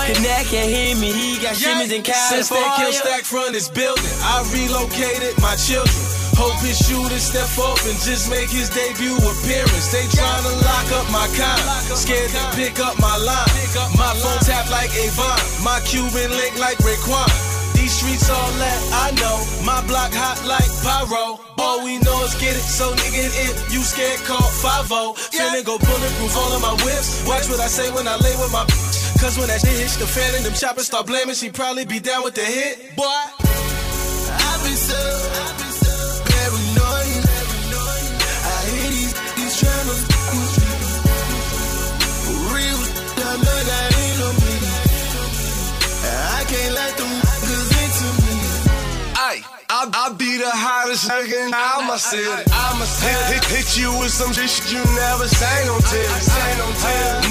Connect 0.06 0.54
can't 0.54 0.70
hear 0.70 0.94
me, 1.02 1.10
he 1.10 1.42
got 1.42 1.58
shimmies 1.58 1.90
in 1.90 2.06
Since 2.06 2.54
that 2.54 2.78
kill 2.78 2.94
stack 2.94 3.26
from 3.26 3.50
this 3.58 3.66
building, 3.66 4.06
I 4.22 4.46
relocated 4.54 5.34
my 5.42 5.58
children. 5.58 5.98
Hope 6.38 6.62
his 6.62 6.78
shooter 6.78 7.18
step 7.18 7.50
up 7.58 7.80
and 7.90 7.98
just 8.06 8.30
make 8.30 8.54
his 8.54 8.70
debut 8.70 9.18
appearance. 9.18 9.90
They 9.90 10.06
tryna 10.14 10.54
lock 10.62 10.88
up 10.94 11.10
my 11.10 11.26
kind, 11.34 11.58
scared 11.98 12.30
to 12.38 12.44
pick 12.54 12.78
up 12.78 13.02
my 13.02 13.18
line. 13.18 13.50
My 13.98 14.14
phone 14.22 14.38
tap 14.46 14.70
like 14.70 14.94
Avon, 14.94 15.42
my 15.66 15.82
Cuban 15.90 16.30
link 16.38 16.54
like 16.62 16.78
Raekwon. 16.86 17.26
These 17.74 17.98
streets 17.98 18.30
all 18.30 18.52
that 18.62 18.80
I 18.94 19.10
know, 19.18 19.42
my 19.66 19.82
block 19.90 20.14
hot 20.14 20.38
like 20.46 20.70
pyro. 20.86 21.42
All 21.58 21.82
we 21.82 21.98
know 22.06 22.22
is 22.22 22.38
get 22.38 22.54
it, 22.54 22.62
so 22.62 22.94
nigga 22.94 23.26
if 23.50 23.74
you 23.74 23.82
scared 23.82 24.22
call 24.22 24.38
5 24.38 24.86
Finna 25.34 25.66
go 25.66 25.82
bulletproof 25.82 26.36
all 26.38 26.54
of 26.54 26.62
my 26.62 26.78
whips. 26.86 27.26
Watch 27.26 27.50
what 27.50 27.58
I 27.58 27.66
say 27.66 27.90
when 27.90 28.08
I 28.08 28.18
lay 28.22 28.38
with 28.38 28.52
my 28.54 28.70
bitch. 28.70 29.05
Cause 29.20 29.38
when 29.38 29.48
that 29.48 29.62
shit 29.62 29.78
hits 29.80 29.98
the 29.98 30.06
fan 30.06 30.36
and 30.36 30.46
them 30.46 30.54
choppers 30.54 30.88
start 30.88 31.08
blaming, 31.08 31.36
she 31.36 31.50
probably 31.50 31.86
be 31.86 32.00
down 32.00 32.24
with 32.24 32.36
the 32.36 32.42
hit. 32.42 32.96
Boy, 32.96 33.04
I've 33.06 34.64
been 34.64 34.76
so, 34.76 35.65
I, 49.96 50.12
be 50.12 50.36
the 50.36 50.52
hottest 50.52 51.08
nigga 51.08 51.48
in 51.48 51.56
my 51.56 51.96
city. 51.96 52.28
I'ma 52.52 52.84
hit, 53.00 53.16
hit, 53.32 53.46
hit 53.48 53.80
you 53.80 53.96
with 53.96 54.12
some 54.12 54.36
shit 54.36 54.52
you 54.68 54.84
never 54.92 55.24
seen 55.24 55.72
on 55.72 55.80
TV. 55.88 56.04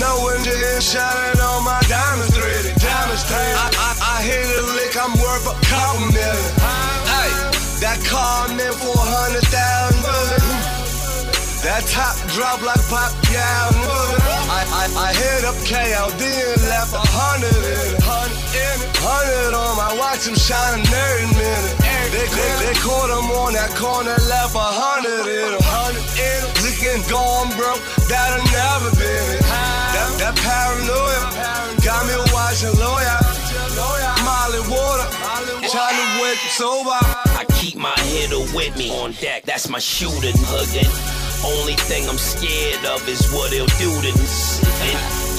No 0.00 0.25
one 0.25 0.40
just 0.40 0.97
shining 0.97 1.40
on 1.44 1.61
my 1.61 1.76
diamonds 1.92 2.33
threaded. 2.33 2.73
Diamonds 2.80 3.21
threaded. 3.28 3.61
I, 3.61 3.68
I, 3.68 3.90
I 4.00 4.25
hit 4.25 4.49
a 4.49 4.64
lick, 4.80 4.97
I'm 4.97 5.12
worth 5.12 5.44
a 5.44 5.56
couple 5.68 6.09
million. 6.09 6.52
Ay, 7.12 7.28
that 7.85 8.00
car 8.09 8.49
thousand. 9.52 10.40
That 11.68 11.85
top 11.88 12.16
drop 12.33 12.61
like 12.64 12.80
pop, 12.88 13.12
yeah. 13.28 13.44
I, 14.49 14.64
I, 14.68 14.85
I 14.88 15.09
hit 15.12 15.44
up 15.44 15.56
KLD 15.68 16.21
and 16.25 16.62
left 16.68 16.97
a. 16.97 17.04
Hundred 17.04 17.52
in 17.52 18.78
it. 18.85 18.97
Hundred 19.00 19.56
on 19.56 19.76
my 19.76 19.92
watch, 19.99 20.28
I'm 20.28 20.37
shining 20.37 20.87
every 20.87 21.28
minute. 21.37 21.83
They, 22.12 22.26
they, 22.28 22.50
they 22.61 22.75
caught 22.82 23.11
him 23.11 23.30
on 23.32 23.54
that 23.54 23.73
corner, 23.76 24.16
left 24.28 24.54
a 24.54 24.68
hundred 24.68 25.25
in 25.25 25.54
it. 25.54 25.61
Hundred 25.62 26.04
in 26.18 26.40
it. 26.44 26.54
Looking 26.64 27.00
gone 27.08 27.49
broke, 27.56 27.80
that'll 28.08 28.44
never 28.52 28.90
it. 28.92 29.40
That, 29.40 30.11
that 30.20 30.34
paranoia 30.40 31.20
got 31.80 32.04
me 32.08 32.16
watching 32.34 32.75
lawyer. 32.80 33.18
Molly 34.25 34.61
water, 34.70 35.08
trying 35.68 35.99
to 35.99 36.08
wake 36.23 36.38
sober. 36.52 36.96
I 37.37 37.44
keep 37.56 37.76
my 37.76 37.94
hitter 38.12 38.40
with 38.54 38.76
me 38.76 38.90
on 38.90 39.12
deck. 39.12 39.44
That's 39.44 39.68
my 39.68 39.78
shooter 39.78 40.32
hugging. 40.49 40.90
Only 41.44 41.75
thing 41.75 42.08
I'm 42.08 42.16
scared 42.16 42.84
of 42.87 43.06
is 43.08 43.30
what 43.32 43.52
he'll 43.52 43.66
do 43.76 43.90
to 43.90 44.12
this. 44.18 44.61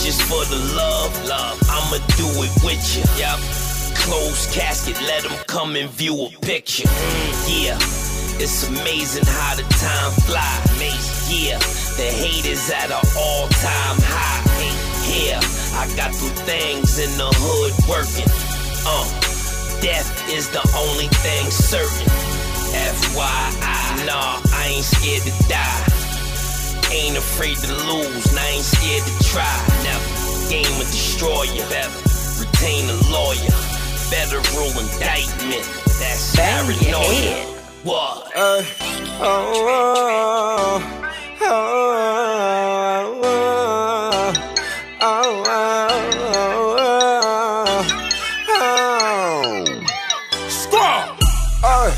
Just 0.04 0.22
for 0.24 0.44
the 0.46 0.76
love, 0.76 1.26
love. 1.26 1.58
I'ma 1.70 1.98
do 2.18 2.28
it 2.44 2.54
with 2.64 2.84
you. 2.96 3.04
Yup. 3.20 3.75
Closed 4.06 4.52
casket, 4.54 5.02
let 5.02 5.24
them 5.24 5.34
come 5.48 5.76
and 5.76 5.90
view 5.90 6.14
a 6.14 6.30
picture. 6.46 6.88
Yeah. 7.50 7.78
It's 8.38 8.68
amazing 8.68 9.26
how 9.26 9.56
the 9.56 9.64
time. 9.82 10.14
Amazing, 10.76 11.50
yeah. 11.50 11.58
The 11.98 12.14
hate 12.14 12.46
is 12.46 12.70
at 12.70 12.92
an 12.92 13.02
all-time 13.18 13.98
high. 14.06 14.46
Yeah, 15.10 15.42
I 15.80 15.90
got 15.98 16.14
through 16.14 16.38
things 16.46 17.00
in 17.00 17.10
the 17.18 17.32
hood 17.34 17.74
working. 17.90 18.30
Uh, 18.86 19.10
death 19.82 20.06
is 20.30 20.50
the 20.50 20.62
only 20.78 21.08
thing 21.26 21.50
certain. 21.50 22.06
FYI, 22.76 24.06
nah, 24.06 24.38
I 24.54 24.76
ain't 24.76 24.86
scared 24.86 25.24
to 25.24 25.34
die. 25.50 25.82
Ain't 26.94 27.18
afraid 27.18 27.58
to 27.58 27.74
lose, 27.90 28.26
and 28.30 28.38
I 28.38 28.50
ain't 28.54 28.66
scared 28.66 29.02
to 29.02 29.16
try. 29.34 29.56
Never 29.82 30.26
game 30.50 30.78
a 30.78 30.86
destroyer, 30.86 31.66
better 31.70 32.06
retain 32.40 32.90
a 32.90 32.98
lawyer. 33.10 33.85
Federal 34.10 34.70
indictment, 34.80 35.66
that's 36.00 36.36
Bang 36.36 36.66
paranoia. 36.66 37.38
What? 37.84 38.32
Uh, 38.36 38.62
oh, 39.20 39.66
oh, 39.68 40.82
oh, 41.42 41.46
oh, 45.02 45.02
oh, 45.02 45.44
oh, 48.50 48.62
oh. 48.62 49.66
Squaw! 50.50 51.02
Uh, 51.64 51.92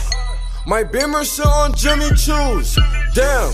my 0.66 0.84
beamer 0.84 1.26
sit 1.26 1.46
on 1.46 1.74
Jimmy 1.76 2.10
Choo's. 2.16 2.78
Damn. 3.14 3.54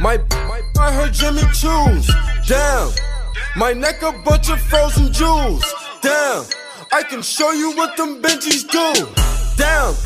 My, 0.00 0.16
my, 0.48 0.62
I 0.80 0.90
heard 0.90 1.12
Jimmy 1.12 1.42
Choo's. 1.52 2.10
Damn. 2.48 2.90
My 3.56 3.74
neck 3.74 4.00
a 4.02 4.12
bunch 4.24 4.48
of 4.48 4.58
frozen 4.60 5.12
jewels. 5.12 5.64
Damn. 6.00 6.44
I 6.94 7.02
can 7.02 7.22
show 7.22 7.50
you 7.50 7.74
what 7.74 7.96
them 7.96 8.22
Benjis 8.22 8.62
do. 8.70 8.86
Damn. 9.56 9.96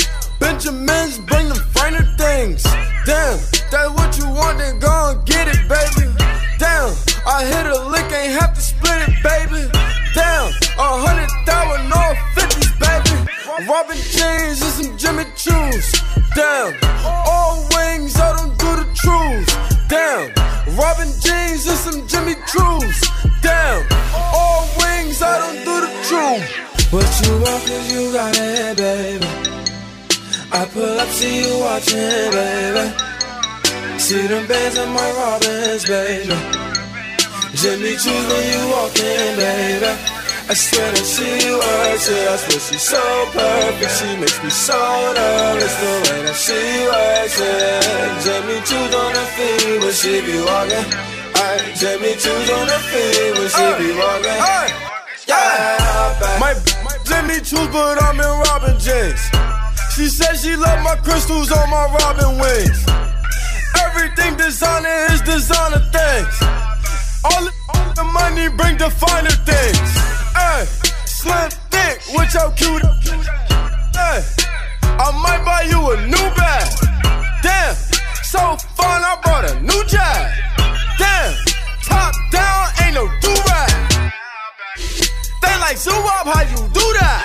Benjamins 0.40 1.18
bring 1.18 1.46
them 1.50 1.58
finer 1.76 2.02
things. 2.16 2.62
Damn. 3.04 3.36
That's 3.68 3.92
what 3.92 4.16
you 4.16 4.24
want, 4.24 4.56
then 4.56 4.78
go 4.78 5.10
and 5.12 5.22
get 5.26 5.48
it, 5.48 5.68
baby. 5.68 6.08
Damn. 6.56 6.96
I 7.28 7.44
hit 7.44 7.66
a 7.66 7.76
lick, 7.92 8.10
ain't 8.10 8.40
have 8.40 8.54
to 8.54 8.60
split 8.62 9.04
it, 9.04 9.12
baby. 9.20 9.68
Damn. 10.14 10.48
A 10.80 10.88
hundred 11.04 11.28
thousand, 11.44 11.90
no 11.92 12.00
fifties, 12.32 12.72
baby. 12.80 13.68
Robin 13.68 13.98
jeans 14.08 14.64
and 14.64 14.72
some 14.72 14.96
Jimmy 14.96 15.24
Choo's. 15.36 15.92
Damn. 16.34 16.72
All 17.04 17.68
wings, 17.76 18.16
I 18.16 18.32
don't 18.32 18.56
do 18.56 18.70
the 18.80 18.88
truths. 18.96 19.52
Damn. 19.92 20.32
Robin 20.74 21.12
jeans 21.20 21.68
and 21.68 21.76
some 21.76 22.08
Jimmy 22.08 22.36
Choo's. 22.48 22.98
Damn. 23.42 23.84
All 24.32 24.64
wings, 24.80 25.20
I 25.20 25.36
don't 25.36 25.62
do 25.66 25.84
the 25.84 25.92
truth. 26.08 26.68
What 26.90 27.04
you 27.20 27.32
want, 27.44 27.62
cause 27.68 27.92
you 27.92 28.12
got 28.12 28.34
it, 28.38 28.76
baby. 28.76 29.26
I 30.50 30.64
pull 30.72 31.00
up, 31.00 31.08
see 31.08 31.44
you 31.44 31.52
watching, 31.60 32.30
baby. 32.32 32.84
See 34.00 34.24
them 34.26 34.46
bands 34.48 34.78
in 34.78 34.88
my 34.96 35.08
Robins, 35.20 35.84
baby. 35.84 36.32
Jimmy 37.60 37.92
Choo's 37.92 38.24
when 38.30 38.44
you 38.52 38.62
walk 38.72 38.96
in, 38.96 39.36
baby. 39.36 39.92
I 40.48 40.54
swear 40.56 40.88
that 40.96 41.04
she 41.04 41.28
works 41.52 42.08
it. 42.08 42.24
I 42.24 42.36
swear 42.40 42.60
she's 42.72 42.80
so 42.80 43.02
perfect. 43.36 43.92
She 44.00 44.08
makes 44.16 44.40
me 44.42 44.48
so 44.48 44.80
nervous 45.12 45.74
the 45.76 45.92
way 46.08 46.20
that 46.24 46.38
she 46.40 46.60
works 46.88 47.36
it. 47.36 47.84
Jimmy 48.24 48.56
Choo's 48.64 48.94
on 48.96 49.12
her 49.12 49.28
feet 49.36 49.76
when 49.84 49.92
she 49.92 50.12
be 50.24 50.40
walking. 50.40 50.88
Jimmy 51.76 52.12
Choo's 52.16 52.48
on 52.48 52.64
her 52.64 52.82
feet 52.88 53.32
when 53.36 53.48
she 53.52 53.66
be 53.76 53.88
walking. 53.92 54.40
Hey, 54.40 54.72
Yeah, 55.28 56.40
my, 56.40 56.56
my 57.22 57.26
Jimmy 57.26 57.40
Choo's, 57.40 57.68
but 57.68 58.02
I'm 58.02 58.18
in 58.18 58.40
Robin 58.48 58.78
jeans. 58.78 59.20
She 59.94 60.06
said 60.06 60.36
she 60.36 60.56
love 60.56 60.82
my 60.82 60.96
crystals 60.96 61.50
on 61.50 61.70
my 61.70 61.86
Robin 62.00 62.38
wings. 62.38 62.86
Everything 63.84 64.36
designer 64.36 65.06
is 65.10 65.20
designer 65.22 65.82
things. 65.92 66.42
All 67.24 67.44
the, 67.44 68.04
money 68.04 68.48
bring 68.48 68.78
the 68.78 68.90
finer 68.90 69.30
things. 69.30 69.90
Hey, 70.34 70.64
slim 71.06 71.50
thick, 71.70 72.00
which 72.16 72.32
how 72.34 72.50
cute. 72.52 72.82
Hey, 73.92 74.22
I 74.82 75.10
might 75.22 75.42
buy 75.44 75.62
you 75.62 75.90
a 75.90 76.06
new 76.06 76.26
bag. 76.36 76.68
Damn, 77.42 77.74
so 78.22 78.56
fun, 78.76 79.02
I 79.02 79.18
brought 79.22 79.50
a 79.50 79.60
new 79.60 79.84
jag. 79.86 80.32
Damn, 80.98 81.34
top 81.82 82.14
down, 82.30 82.68
ain't 82.84 82.94
no 82.94 83.08
do 83.20 83.34
rag. 83.50 83.67
They 85.58 85.64
like 85.64 85.76
zoo 85.76 85.90
up, 85.90 86.26
how 86.26 86.42
you 86.42 86.56
do 86.70 86.86
that? 87.02 87.24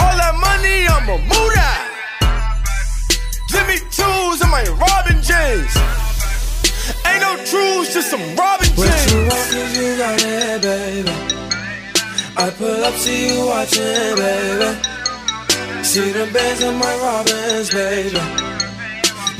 All 0.00 0.16
that 0.18 0.34
money, 0.34 0.90
I'ma 0.90 1.16
move 1.22 1.52
that. 1.54 1.86
Jimmy 3.46 3.78
Choo's 3.94 4.42
and 4.42 4.50
my 4.50 4.66
Robin 4.74 5.22
jeans. 5.22 5.70
Ain't 7.06 7.22
no 7.22 7.38
truths, 7.46 7.94
just 7.94 8.10
some 8.10 8.34
Robin 8.34 8.66
James. 8.66 8.90
What 8.90 9.06
you 9.06 9.20
want, 9.30 9.46
cause 9.54 9.70
you 9.78 9.96
got 10.02 10.18
it, 10.18 10.62
baby. 10.62 11.14
I 12.36 12.50
pull 12.50 12.84
up, 12.84 12.94
see 12.94 13.38
you 13.38 13.46
watching, 13.46 14.18
baby. 14.18 14.70
See 15.84 16.10
them 16.10 16.32
bands 16.32 16.60
in 16.60 16.74
my 16.74 16.94
Robins, 17.06 17.70
baby. 17.70 18.18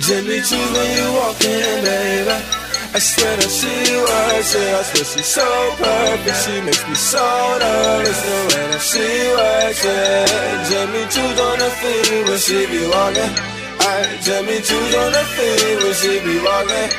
Jimmy 0.07 0.39
Choo's 0.47 0.71
when 0.71 0.89
you 0.97 1.13
walk 1.19 1.43
in, 1.43 1.85
baby. 1.85 2.58
I 2.95 2.99
swear 3.01 3.37
that 3.37 3.51
she 3.51 3.75
was 4.01 4.55
it. 4.55 4.75
I 4.75 4.83
swear 4.83 5.05
she's 5.05 5.27
so 5.27 5.47
perfect. 5.77 6.39
She 6.45 6.61
makes 6.63 6.85
me 6.89 6.95
so 6.95 7.25
nervous 7.61 8.21
the 8.25 8.37
way 8.49 8.65
that 8.73 8.83
she 8.91 9.07
works 9.37 9.85
it. 9.85 10.59
Jimmy 10.69 11.05
Choo's 11.13 11.39
on 11.41 11.59
her 11.61 11.73
feet 11.81 12.29
when 12.29 12.39
she 12.39 12.59
be 12.67 12.81
walking. 12.89 13.33
I 13.81 14.19
Jimmy 14.25 14.59
Choo's 14.67 14.95
on 14.95 15.13
her 15.13 15.29
feet 15.37 15.77
when 15.83 15.95
she 16.01 16.13
be 16.25 16.35
walking. 16.41 16.91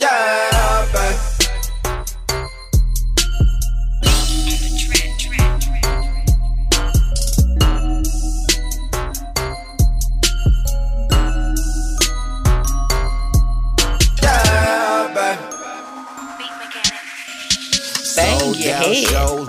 Yeah. 0.00 0.46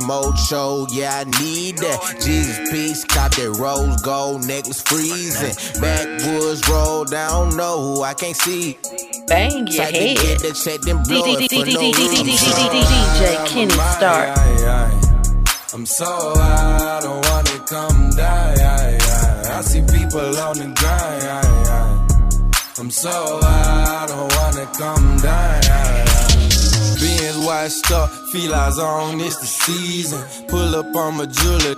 Head. 0.08 0.38
shows, 0.38 0.38
mode 0.38 0.38
show, 0.39 0.88
yeah, 0.91 1.24
I 1.26 1.41
need 1.41 1.78
that. 1.80 2.22
Jesus 2.22 2.70
peace, 2.72 3.04
cop 3.06 3.36
that 3.36 3.58
rose 3.60 4.02
gold 4.02 4.46
necklace 4.48 4.82
freezing. 4.82 5.82
Backwoods 5.82 6.67
road, 6.70 7.13
I 7.13 7.30
don't 7.30 7.56
know 7.56 7.82
who 7.96 8.04
I 8.04 8.13
can't 8.13 8.36
see. 8.36 8.78
Bang 9.28 9.67
your 9.67 9.76
Tried 9.76 9.93
to 9.93 10.00
get 10.00 10.17
head. 10.20 10.39
the 10.39 10.54
check, 10.54 10.82
then 10.82 11.04
blow 11.04 11.24
it 11.26 11.50
for 11.52 11.65
no 11.65 11.91
reason. 11.91 12.26
DJ 12.28 13.48
Kenny 13.48 13.72
Star. 13.72 14.34
I'm 15.74 15.86
so 15.86 16.06
high, 16.06 16.98
I 16.98 17.02
don't 17.02 17.26
wanna 17.30 17.65
come 17.65 18.10
down. 18.12 18.58
I 18.60 19.62
see 19.62 19.82
people 19.82 20.20
on 20.39 20.58
the 20.58 20.74
grind. 20.76 21.24
I'm 22.80 22.91
so 22.91 23.39
high, 23.41 24.04
I 24.04 24.08
don't 24.08 24.36
wanna 24.36 24.65
come 24.78 25.17
down. 25.17 26.07
Washed 27.47 27.91
up, 27.91 28.10
feel 28.10 28.53
eyes 28.53 28.77
on, 28.77 29.21
it's 29.21 29.38
the 29.38 29.45
season. 29.45 30.21
Pull 30.49 30.75
up 30.75 30.93
on 30.97 31.15
my 31.15 31.25
jeweler, 31.27 31.75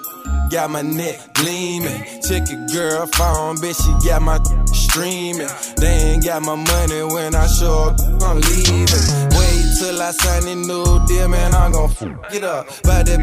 got 0.50 0.70
my 0.70 0.82
neck 0.82 1.34
gleaming. 1.34 2.04
Check 2.28 2.50
a 2.50 2.58
girl 2.74 3.06
phone, 3.08 3.58
bitch, 3.58 3.78
she 3.84 4.08
got 4.08 4.22
my 4.22 4.39
streaming. 4.74 5.48
They 5.78 6.13
ain't 6.13 6.26
got 6.26 6.42
my 6.42 6.56
money 6.56 7.04
when 7.13 7.36
I 7.36 7.48
show 7.48 7.89
up, 7.89 8.00
I'm 8.24 8.38
leaving. 8.42 9.06
Wait 9.38 9.63
till 9.80 10.02
I 10.02 10.12
sign 10.12 10.48
a 10.48 10.56
new 10.56 11.06
deal, 11.08 11.28
man, 11.28 11.54
I'm 11.54 11.72
gon' 11.72 11.89
fuck 11.89 12.34
it 12.34 12.44
up. 12.44 12.68
But 12.84 13.06
that 13.06 13.22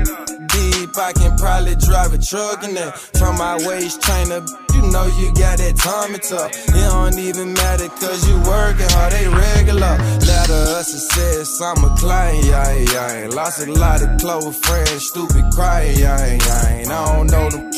deep, 0.52 0.96
I 0.96 1.12
can 1.12 1.36
probably 1.36 1.74
drive 1.76 2.12
a 2.14 2.18
truck 2.18 2.64
in 2.64 2.74
there. 2.74 2.92
From 3.18 3.36
my 3.36 3.56
waist 3.66 4.02
trainer, 4.02 4.40
you 4.74 4.82
know 4.92 5.06
you 5.18 5.32
got 5.34 5.58
that 5.58 5.76
Tommy 5.76 6.18
talk. 6.18 6.50
It 6.52 6.72
don't 6.72 7.18
even 7.18 7.52
matter 7.52 7.88
cause 7.88 8.26
you 8.28 8.36
working 8.46 8.88
hard, 8.90 9.12
they 9.12 9.28
regular. 9.28 9.98
Letter 10.24 10.78
of 10.78 10.84
success, 10.84 11.60
I'm 11.60 11.84
a 11.84 11.94
client, 11.96 12.44
yeah, 12.44 12.72
yeah. 12.72 13.28
Lost 13.30 13.66
a 13.66 13.72
lot 13.72 14.02
of 14.02 14.20
close 14.20 14.58
friends, 14.60 15.08
stupid 15.08 15.44
crying, 15.52 15.98
yeah, 15.98 16.34
yeah. 16.34 16.84
I 16.96 17.04
don't 17.14 17.30
know 17.30 17.50
them. 17.50 17.70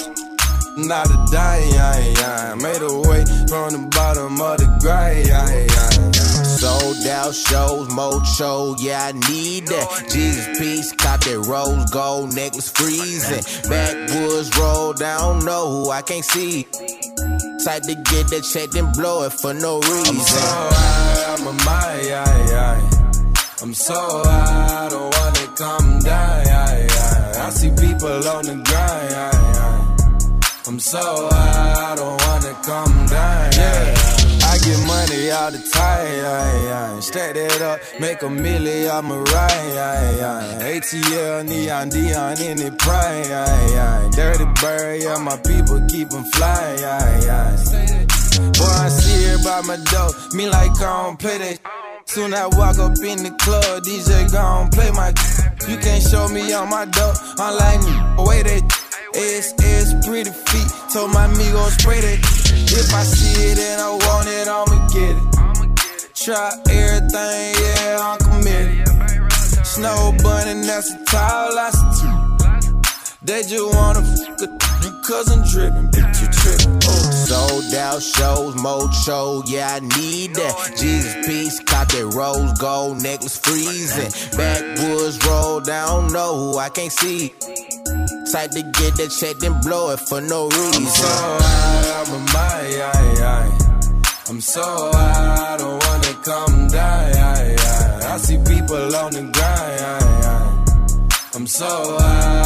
Not 0.86 1.10
a 1.10 1.18
dime, 1.32 1.74
I. 1.74 2.54
Made 2.54 2.82
a 2.82 2.94
way 3.08 3.24
from 3.48 3.70
the 3.74 3.88
bottom 3.90 4.40
of 4.40 4.58
the 4.58 4.68
grave. 4.78 5.26
Sold 6.46 7.04
out 7.06 7.34
shows, 7.34 7.92
mode 7.92 8.24
show, 8.26 8.76
yeah, 8.78 9.10
I 9.10 9.12
need 9.28 9.66
that. 9.66 10.06
Jesus 10.08 10.46
peace, 10.58 10.92
cop 10.92 11.20
that 11.24 11.46
rose 11.48 11.84
gold 11.90 12.32
necklace 12.34 12.70
freezing. 12.70 13.42
Backwoods 13.68 14.56
road, 14.56 15.02
I 15.02 15.18
don't 15.18 15.44
know 15.44 15.66
who 15.68 15.90
I 15.90 16.02
can't 16.02 16.24
see. 16.24 16.64
Tried 17.64 17.82
to 17.84 17.94
get 17.94 18.28
that 18.30 18.46
check, 18.52 18.70
then 18.70 18.92
blow 18.92 19.24
it 19.24 19.32
for 19.32 19.52
no 19.52 19.80
reason. 19.80 20.14
I'm 20.14 20.22
so 20.22 20.40
high, 20.40 21.34
I'm 21.34 21.46
a 21.46 21.52
my, 21.64 22.00
yeah, 22.06 22.48
yeah. 22.50 22.90
I'm 23.62 23.74
so 23.74 23.94
high, 23.94 24.86
I 24.86 24.88
don't 24.88 25.12
wanna 25.12 25.56
come 25.56 25.98
down. 26.00 26.57
I 27.48 27.50
see 27.50 27.70
people 27.70 28.28
on 28.28 28.44
the 28.44 28.56
grind. 28.68 29.14
I'm 30.66 30.78
so 30.78 31.00
high, 31.32 31.92
I 31.92 31.96
don't 31.96 32.20
wanna 32.20 32.52
come 32.62 33.06
down. 33.06 33.52
Yeah. 33.56 34.50
I 34.52 34.58
get 34.58 34.78
money 34.86 35.30
all 35.30 35.50
the 35.50 35.62
time, 35.72 37.00
stack 37.00 37.32
that 37.32 37.62
up, 37.62 37.80
make 38.00 38.20
a 38.20 38.28
million, 38.28 38.90
I'm 38.90 39.10
a 39.10 39.22
ride. 39.22 40.60
ATL, 40.60 41.46
neon, 41.48 41.88
Deion 41.88 42.38
in 42.38 42.58
the 42.58 42.70
prime. 42.76 44.10
Dirty 44.10 44.44
bird, 44.60 45.02
yeah, 45.02 45.16
my 45.16 45.38
people 45.38 45.80
keep 45.88 46.12
'em 46.12 46.24
flying. 46.34 46.82
Boy, 48.58 48.76
I 48.84 48.88
see 48.90 49.24
her 49.24 49.38
by 49.42 49.62
my 49.62 49.78
door, 49.90 50.10
me 50.34 50.50
like 50.50 50.76
I 50.82 51.02
don't 51.02 51.18
play 51.18 51.38
that. 51.38 51.87
Soon 52.08 52.32
I 52.32 52.46
walk 52.46 52.78
up 52.78 52.96
in 53.04 53.22
the 53.22 53.30
club, 53.36 53.84
DJ 53.84 54.32
gon' 54.32 54.70
play 54.70 54.90
my. 54.92 55.12
You 55.68 55.76
can't 55.76 56.02
show 56.02 56.26
me 56.28 56.54
on 56.54 56.70
my 56.70 56.86
door, 56.86 57.12
like 57.36 57.80
me. 57.84 57.92
Wait 58.24 58.44
that. 58.48 58.64
Ass, 59.12 59.52
pretty 60.06 60.30
feet. 60.30 60.68
Told 60.90 61.12
my 61.12 61.26
amigo 61.26 61.68
spray 61.68 62.00
that. 62.00 62.18
If 62.64 62.94
I 62.94 63.02
see 63.04 63.52
it 63.52 63.58
and 63.58 63.82
I 63.82 63.90
want 63.92 64.26
it, 64.26 64.48
I'ma 64.48 64.88
get 64.88 65.20
it. 65.20 66.14
Try 66.16 66.48
everything, 66.72 67.54
yeah, 67.60 68.00
I'm 68.00 68.18
committed. 68.24 68.88
Snow 69.66 70.14
bunny, 70.22 70.64
that's 70.64 70.90
a 70.90 71.04
tall, 71.04 71.58
I 71.60 71.68
They 73.20 73.42
just 73.42 73.74
wanna 73.76 74.00
fuck 74.00 74.40
a 74.48 74.77
cause 75.08 75.30
I'm 75.32 75.42
drippin', 75.42 75.90
bitch, 75.90 76.20
you 76.20 76.28
trippin'. 76.28 76.78
Oh. 76.84 77.10
Sold 77.28 77.74
out 77.74 78.02
shows, 78.02 78.54
more 78.62 78.92
show, 78.92 79.42
yeah, 79.46 79.76
I 79.76 79.80
need 79.80 80.34
that. 80.34 80.74
Jesus 80.76 81.14
peace, 81.26 81.58
cop 81.60 81.88
that 81.88 82.04
rose 82.14 82.52
gold 82.58 83.02
necklace 83.02 83.38
freezing. 83.38 84.12
Backwoods 84.36 85.18
roll 85.26 85.60
down, 85.60 86.12
know 86.12 86.36
who 86.36 86.58
I 86.58 86.68
can't 86.68 86.92
see. 86.92 87.30
Type 88.30 88.50
to 88.50 88.62
get 88.62 88.96
that 89.00 89.10
check, 89.18 89.36
then 89.38 89.58
blow 89.62 89.90
it 89.92 90.00
for 90.00 90.20
no 90.20 90.48
reason. 90.48 90.82
I'm 90.82 90.88
so 90.88 91.08
high, 91.08 92.04
I'm 92.04 92.14
a 92.14 92.18
my. 92.32 92.58
I'm 94.28 94.42
so 94.42 94.62
high, 94.92 95.54
I 95.54 95.56
don't 95.56 95.82
wanna 95.86 96.14
come 96.22 96.68
down. 96.68 97.14
Yeah, 97.14 97.48
yeah. 97.48 98.12
I 98.12 98.18
see 98.18 98.36
people 98.36 98.94
on 98.94 99.12
the 99.12 99.22
grind. 99.22 99.80
Yeah, 99.80 99.98
yeah. 100.20 101.34
I'm 101.34 101.46
so 101.46 101.96
high, 101.98 102.37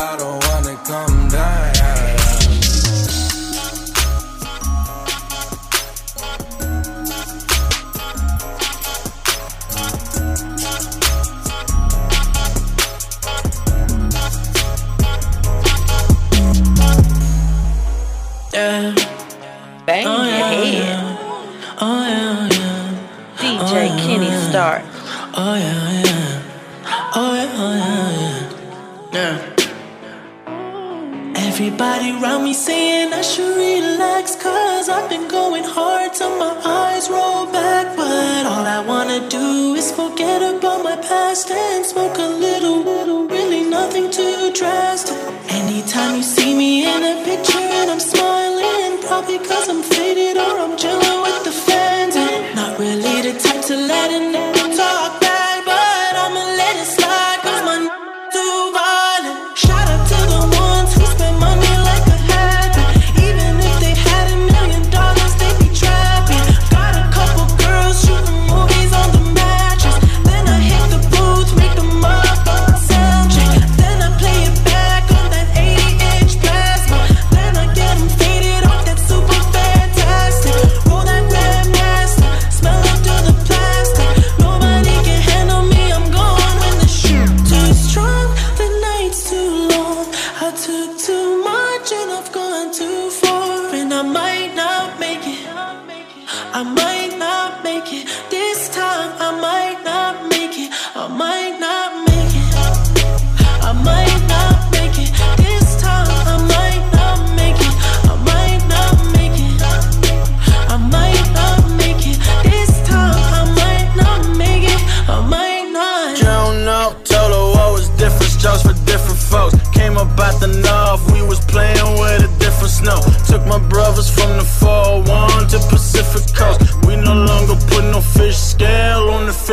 past 41.12 41.51
And 41.51 41.85
smoke 41.85 42.18
a 42.18 42.41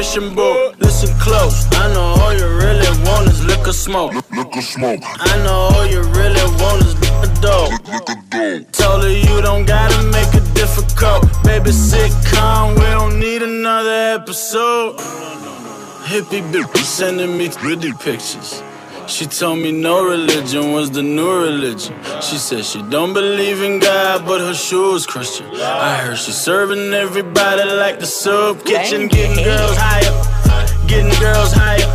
fishing 0.10 0.36
boat. 0.36 0.76
Listen 0.80 1.10
close, 1.20 1.66
I 1.74 1.92
know 1.94 2.22
all 2.22 2.34
you 2.34 2.48
really 2.58 2.88
want 3.06 3.28
is 3.28 3.44
liquor 3.46 3.74
smoke. 3.74 4.14
Liquor 4.32 4.62
smoke. 4.62 5.02
I 5.04 5.38
know 5.44 5.70
all 5.74 5.86
you 5.86 6.02
really 6.02 6.46
want 6.62 6.84
is 6.84 6.96
liquor 7.00 7.34
dope. 7.42 8.72
Told 8.72 9.04
her 9.04 9.10
you 9.10 9.42
don't 9.42 9.66
gotta 9.66 10.04
make 10.06 10.34
it 10.34 10.54
difficult. 10.54 11.24
Baby, 11.44 11.72
sitcom, 11.72 12.76
we 12.76 12.86
don't 12.98 13.20
need 13.20 13.42
another 13.44 14.20
episode. 14.20 14.98
Hippie 16.10 16.42
bitch 16.52 16.76
sending 16.78 17.38
me 17.38 17.50
pretty 17.50 17.92
pictures. 17.94 18.64
She 19.10 19.26
told 19.26 19.58
me 19.58 19.72
no 19.72 20.06
religion 20.06 20.72
was 20.72 20.92
the 20.92 21.02
new 21.02 21.42
religion. 21.42 21.96
She 22.22 22.38
said 22.38 22.64
she 22.64 22.80
don't 22.84 23.12
believe 23.12 23.64
in 23.64 23.80
God, 23.80 24.24
but 24.24 24.40
her 24.40 24.54
shoes 24.54 25.08
Christian. 25.08 25.48
I 25.56 25.98
heard 25.98 26.18
she 26.20 26.32
serving 26.32 26.94
everybody 26.94 27.64
like 27.64 28.00
the 28.00 28.06
soup 28.06 28.64
kitchen, 28.64 29.08
getting 29.08 29.44
girls 29.44 29.76
higher, 29.76 30.88
getting 30.88 31.10
girls 31.20 31.52
higher. 31.52 31.90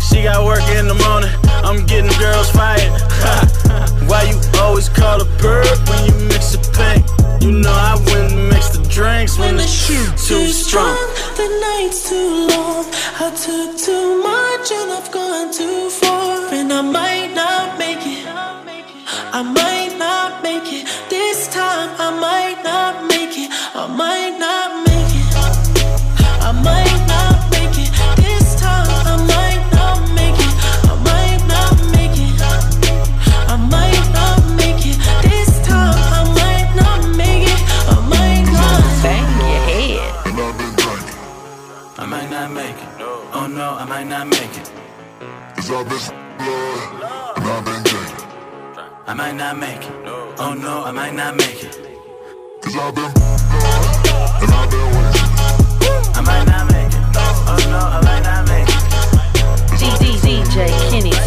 She 0.00 0.22
got 0.22 0.44
work 0.44 0.62
in 0.78 0.86
the 0.86 0.94
morning, 0.94 1.30
I'm 1.64 1.84
getting 1.86 2.16
girls 2.20 2.48
fired. 2.52 3.70
Why 4.08 4.22
you 4.30 4.38
always 4.60 4.88
call 4.88 5.20
a 5.20 5.24
perp 5.40 5.88
when 5.88 6.00
you 6.06 6.28
mix 6.28 6.54
a 6.54 6.58
paint? 6.72 7.04
You 7.42 7.52
know 7.52 7.70
I 7.70 7.94
wouldn't 8.06 8.50
mix 8.50 8.70
the 8.76 8.82
drinks 8.88 9.38
when 9.38 9.56
the 9.56 9.66
shoot 9.66 10.10
too 10.16 10.48
strong. 10.48 10.96
The 11.36 11.48
night's 11.64 12.08
too 12.08 12.48
long. 12.48 12.84
I 13.20 13.30
took 13.44 13.76
too 13.78 14.22
much 14.22 14.72
and 14.72 14.92
I've 14.92 15.10
gone 15.10 15.52
too 15.52 15.90
far. 15.90 16.52
And 16.52 16.72
I 16.72 16.82
might 16.82 17.32
not 17.34 17.78
make 17.78 18.04
it. 18.06 18.26
I 19.32 19.42
might 19.42 19.96
not 19.98 20.42
make 20.42 20.72
it. 20.72 20.86
This 21.10 21.48
time 21.48 21.90
I 21.98 22.10
might 22.26 22.62
not 22.62 23.08
make 23.08 23.36
it. 23.36 23.50
I 23.74 23.86
might 23.86 24.38
not 24.38 24.84
make 24.84 24.88
it. 24.88 24.93
Cause 45.66 45.72
I've 45.72 45.88
been 45.88 45.98
blood 46.36 47.38
and 47.38 47.46
I've 47.46 47.64
been 47.64 47.82
drinking. 47.84 48.26
I 49.06 49.14
might 49.14 49.34
not 49.34 49.56
make 49.56 49.80
it. 49.80 49.92
Oh 50.38 50.52
no, 50.52 50.84
I 50.84 50.92
might 50.92 51.14
not 51.14 51.36
make 51.36 51.64
it. 51.64 51.72
Cause 52.60 52.76
I've 52.76 52.94
been 52.94 53.10
blood 53.14 54.42
and 54.42 54.52
I've 54.52 54.70
been 54.70 54.88
wasted. 54.92 55.24
I 56.16 56.20
might 56.20 56.44
not 56.44 56.70
make 56.70 56.92
it. 56.92 57.00
Oh 57.48 57.56
no, 57.72 57.78
I 57.80 58.00
might 58.04 58.22
not 58.28 58.46
make 58.46 58.68
it. 58.68 58.82
G 59.78 59.82
D 60.04 60.18
Z 60.18 60.44
J 60.52 60.68
Kenny. 60.90 61.23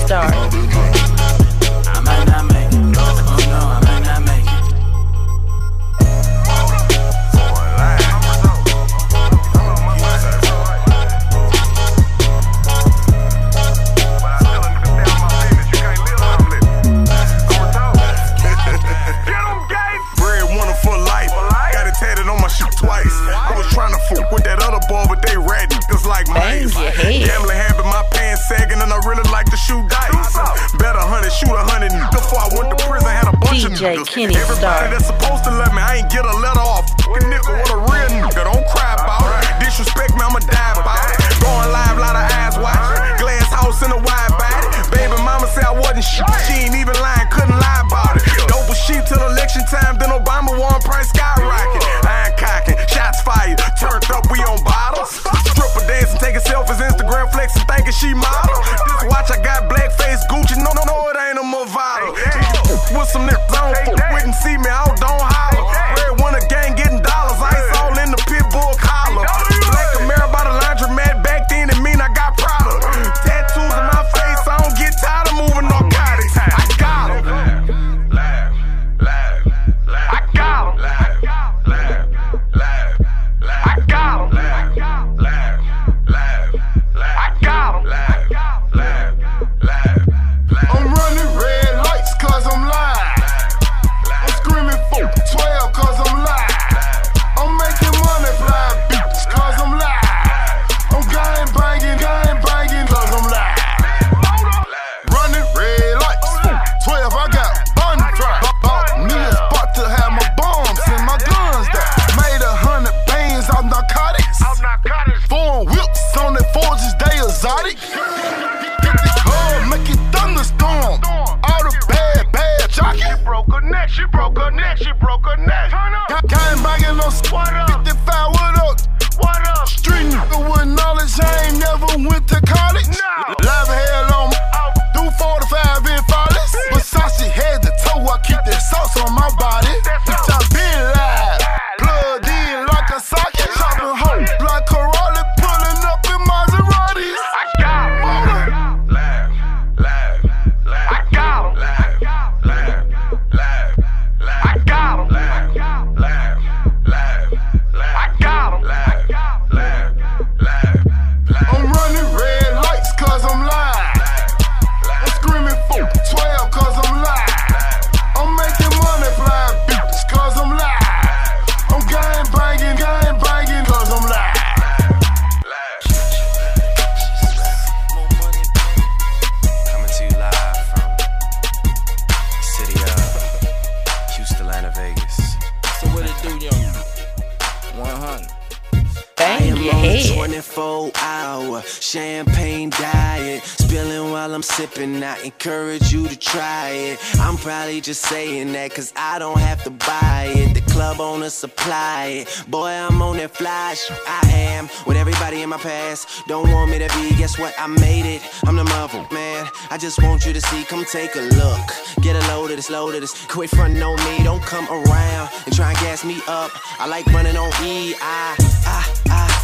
I 209.77 209.79
just 209.79 210.01
want 210.01 210.25
you 210.25 210.33
to 210.33 210.41
see, 210.41 210.63
come 210.63 210.83
take 210.85 211.13
a 211.13 211.19
look. 211.19 211.67
Get 212.01 212.15
a 212.15 212.27
load 212.29 212.49
of 212.49 212.55
this, 212.55 212.71
load 212.71 212.95
of 212.95 213.01
this. 213.01 213.27
Quit 213.27 213.51
frontin' 213.51 213.83
on 213.83 213.95
me, 214.05 214.23
don't 214.23 214.41
come 214.41 214.67
around 214.69 215.29
and 215.45 215.55
try 215.55 215.69
and 215.69 215.77
gas 215.77 216.03
me 216.03 216.19
up. 216.27 216.49
I 216.79 216.87
like 216.87 217.05
running 217.13 217.37
on 217.37 217.51
E, 217.63 217.93
I, 218.01 218.35
I. 218.65 219.06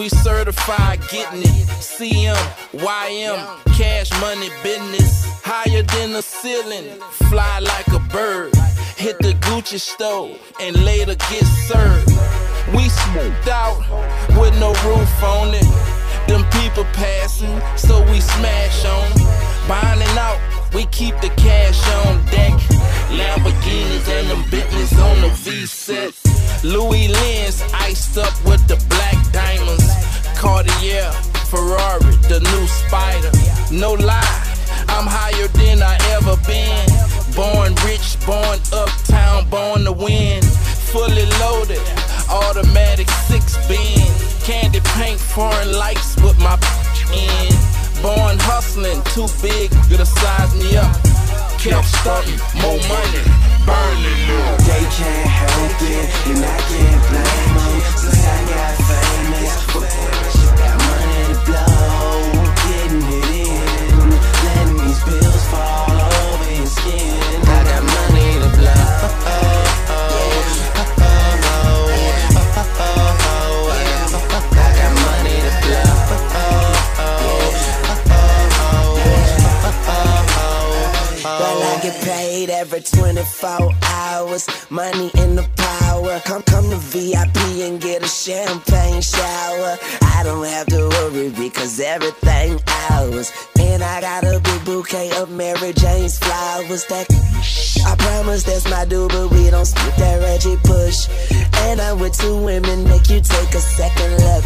We 0.00 0.08
certified 0.08 0.98
getting 1.10 1.42
it. 1.42 1.68
CM, 1.76 2.34
YM, 2.72 3.38
cash 3.76 4.10
money 4.18 4.48
business. 4.62 5.28
Higher 5.44 5.82
than 5.82 6.14
the 6.14 6.22
ceiling, 6.22 6.98
fly 7.28 7.58
like 7.58 7.86
a 7.88 7.98
bird. 8.08 8.56
Hit 8.96 9.18
the 9.18 9.34
Gucci 9.44 9.78
store 9.78 10.34
and 10.58 10.84
later 10.86 11.16
get 11.28 11.44
served. 11.44 12.08
We 12.74 12.88
smoked 12.88 13.48
out 13.48 13.76
with 14.40 14.58
no 14.58 14.72
roof 14.88 15.22
on 15.22 15.52
it. 15.52 15.68
Them 16.26 16.48
people 16.48 16.84
passing, 16.94 17.60
so 17.76 18.00
we 18.10 18.20
smash 18.20 18.86
on. 18.86 19.12
Binding 19.68 20.16
out, 20.16 20.40
we 20.72 20.86
keep 20.86 21.14
the 21.20 21.28
cash 21.36 21.78
on 22.06 22.24
deck. 22.32 22.58
Lamborghinis 23.12 24.08
and 24.08 24.30
them 24.30 24.50
Bentleys 24.50 24.98
on 24.98 25.20
the 25.20 25.28
V 25.28 25.66
set. 25.66 26.14
Louis 26.64 27.08
Lens 27.08 27.62
iced 27.74 28.16
up 28.16 28.32
with 28.46 28.66
the 28.66 28.82
black. 28.88 29.09
Cartier, 30.40 31.04
Ferrari, 31.52 32.16
the 32.32 32.40
new 32.40 32.66
Spider. 32.66 33.28
No 33.70 33.92
lie, 33.92 34.40
I'm 34.88 35.04
higher 35.04 35.48
than 35.52 35.82
I 35.82 36.00
ever 36.16 36.32
been. 36.48 36.88
Born 37.36 37.76
rich, 37.84 38.16
born 38.24 38.56
uptown, 38.72 39.50
born 39.50 39.84
to 39.84 39.92
win. 39.92 40.40
Fully 40.88 41.28
loaded, 41.44 41.84
automatic 42.32 43.10
six 43.28 43.60
bin. 43.68 44.00
Candy 44.40 44.80
paint, 44.96 45.20
foreign 45.20 45.76
lights 45.76 46.16
with 46.24 46.40
my 46.40 46.56
in. 47.12 47.52
Born 48.00 48.40
hustling, 48.48 49.04
too 49.12 49.28
big 49.44 49.68
to 49.92 50.06
size 50.06 50.56
me 50.56 50.72
up. 50.80 50.96
Kept 51.60 51.84
starting, 51.84 52.40
more 52.56 52.80
money, 52.88 53.24
burning. 53.68 54.24
They 54.64 54.88
can't 54.88 55.28
help 55.28 55.76
it, 55.84 56.08
and 56.32 56.40
I 56.40 56.56
can't 56.64 56.99
24 83.20 83.70
hours. 83.82 84.48
Money 84.70 85.10
in 85.18 85.36
the 85.36 85.46
power. 85.56 86.20
Come, 86.20 86.42
come 86.42 86.70
to 86.70 86.76
VIP 86.76 87.36
and 87.68 87.78
get 87.78 88.02
a 88.02 88.08
champagne 88.08 89.02
shower. 89.02 89.76
I 90.00 90.22
don't 90.24 90.44
have 90.46 90.66
to 90.68 90.88
worry 90.88 91.28
because 91.28 91.80
everything 91.80 92.58
ours. 92.92 93.30
And 93.58 93.82
I 93.82 94.00
got 94.00 94.24
a 94.24 94.40
big 94.40 94.64
bouquet 94.64 95.10
of 95.18 95.30
Mary 95.30 95.74
Jane's 95.74 96.18
flowers. 96.18 96.86
That 96.86 97.06
I 97.86 97.94
promise 97.96 98.44
that's 98.44 98.68
my 98.70 98.86
dude, 98.86 99.10
but 99.10 99.30
we 99.30 99.50
don't 99.50 99.66
split 99.66 99.96
that 99.96 100.22
Reggie 100.22 100.56
push. 100.64 101.08
And 101.68 101.78
I'm 101.78 101.98
with 101.98 102.16
two 102.16 102.42
women, 102.42 102.84
make 102.84 103.10
you 103.10 103.20
take 103.20 103.52
a 103.54 103.60
second 103.60 104.12
look. 104.24 104.44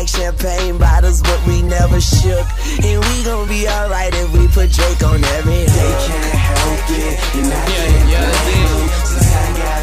Like 0.00 0.08
champagne 0.08 0.78
bottles, 0.78 1.20
but 1.20 1.46
we 1.46 1.60
never 1.60 2.00
shook. 2.00 2.46
And 2.82 3.04
we 3.04 3.22
gon' 3.22 3.46
be 3.48 3.68
alright 3.68 4.14
if 4.14 4.32
we 4.32 4.48
put 4.48 4.72
Drake 4.72 5.02
on 5.02 5.22
every 5.22 5.60
hook. 5.60 5.76
They 5.76 5.92
can't 6.08 6.40
help 6.40 6.88
it, 6.88 7.20
and 7.36 7.52
I 7.52 7.60
can't 7.68 8.08
blame 8.08 8.80
them. 8.80 8.88
Since 9.04 9.28
I 9.28 9.58
got 9.60 9.79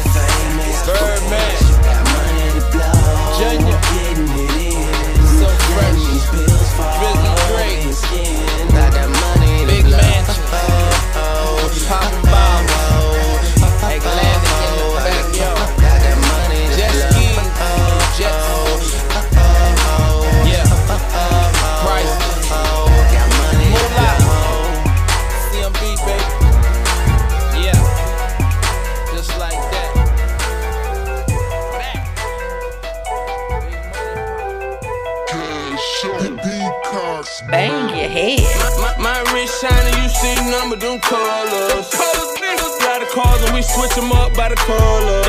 color. 44.68 45.24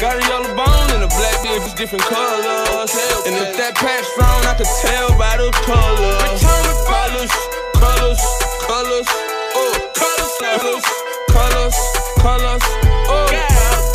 Got 0.00 0.16
a 0.16 0.22
yellow 0.28 0.52
bone 0.56 0.90
and 0.96 1.04
a 1.04 1.10
black 1.12 1.36
beard, 1.42 1.62
it's 1.64 1.74
different 1.74 2.04
colors. 2.04 2.92
And 3.28 3.36
if 3.36 3.56
that 3.56 3.76
patch 3.76 4.04
strong, 4.12 4.40
I 4.48 4.54
could 4.56 4.68
tell 4.80 5.12
by 5.16 5.36
the 5.36 5.48
colors. 5.64 6.40
Colors, 6.40 6.80
colors, 6.88 8.20
colors, 8.60 9.08
oh, 9.56 9.72
colors, 9.96 10.32
colors, 10.40 10.84
colors, 11.32 11.76
colors, 12.20 12.64
oh, 13.08 13.28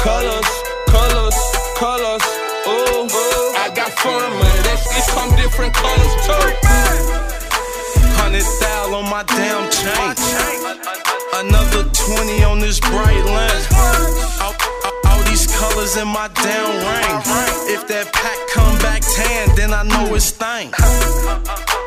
colors, 0.02 0.50
colors, 0.90 1.38
colors, 1.78 2.24
oh. 2.66 3.10
oh. 3.10 3.62
I 3.62 3.70
got 3.74 3.92
fun 4.02 4.30
money, 4.42 4.62
that 4.66 4.78
shit 4.78 5.06
come 5.14 5.34
different 5.38 5.74
colors 5.74 6.14
too. 6.26 6.46
Hundred 8.18 8.46
thou 8.62 8.98
on 8.98 9.10
my 9.10 9.24
damn 9.24 9.70
chain. 9.70 11.01
Another 11.42 11.90
20 11.90 12.44
on 12.44 12.60
this 12.60 12.80
bright 12.80 13.26
line. 13.26 13.66
All, 15.10 15.24
these 15.24 15.48
colors 15.48 15.98
in 15.98 16.08
my 16.08 16.30
damn 16.36 16.70
ring. 16.86 17.22
If 17.66 17.88
that 17.88 18.14
pack 18.14 18.38
come 18.54 18.78
back 18.78 19.02
tan, 19.02 19.56
then 19.56 19.74
I 19.74 19.82
know 19.82 20.14
it's 20.14 20.30
thing. 20.30 20.72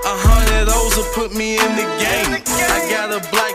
A 0.04 0.16
hundred 0.20 0.68
those 0.68 0.96
will 0.96 1.12
put 1.14 1.34
me 1.34 1.56
in 1.56 1.70
the 1.76 1.88
game. 1.96 2.36
I 2.44 2.80
got 2.92 3.08
a 3.08 3.20
black 3.30 3.54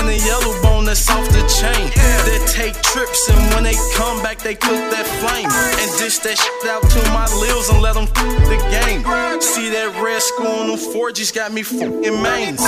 and 0.00 0.08
a 0.08 0.16
yellow 0.16 0.56
bone 0.62 0.84
that's 0.84 1.08
off 1.10 1.28
the 1.28 1.44
chain. 1.60 1.92
They 2.24 2.40
take 2.48 2.74
trips 2.82 3.28
and 3.28 3.38
when 3.54 3.64
they 3.64 3.76
come 3.94 4.22
back, 4.22 4.38
they 4.38 4.54
cook 4.54 4.80
that 4.90 5.06
flame. 5.20 5.48
And 5.48 5.88
dish 5.98 6.18
that 6.20 6.38
shit 6.38 6.70
out 6.70 6.82
to 6.82 7.00
my 7.12 7.28
lips 7.36 7.68
and 7.70 7.82
let 7.82 7.94
them 7.94 8.06
the 8.48 8.56
game. 8.72 9.04
See 9.40 9.68
that 9.70 10.00
red 10.02 10.22
school 10.22 10.46
on 10.46 10.68
them 10.68 10.78
4Gs 10.78 11.34
got 11.34 11.52
me 11.52 11.62
fucking 11.62 12.22
mains. 12.22 12.62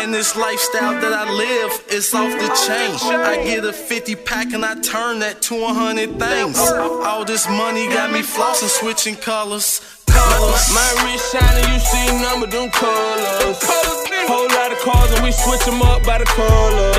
And 0.00 0.12
this 0.12 0.36
lifestyle 0.36 1.00
that 1.00 1.12
I 1.12 1.30
live 1.30 1.84
is 1.90 2.12
off 2.14 2.32
the 2.32 2.48
chain. 2.66 2.96
I 3.20 3.36
get 3.44 3.64
a 3.64 3.72
50 3.72 4.14
pack 4.16 4.52
and 4.52 4.64
I 4.64 4.74
turn 4.80 5.18
that 5.20 5.42
to 5.42 5.54
a 5.64 5.72
hundred 5.74 6.18
things. 6.18 6.58
All 6.58 7.24
this 7.24 7.48
money 7.48 7.86
got 7.88 8.12
me 8.12 8.20
flossing, 8.20 8.68
switching 8.68 9.16
colors. 9.16 9.97
Colors. 10.10 10.68
My 10.72 10.90
wrist 11.04 11.32
shining, 11.32 11.72
you 11.72 11.80
see 11.80 12.08
but 12.40 12.50
them 12.50 12.70
colors. 12.70 13.58
Whole 14.28 14.48
lot 14.48 14.72
of 14.72 14.78
cars 14.78 15.10
and 15.12 15.22
we 15.24 15.32
switch 15.32 15.64
them 15.64 15.82
up 15.82 16.04
by 16.04 16.18
the 16.18 16.24
color. 16.24 16.92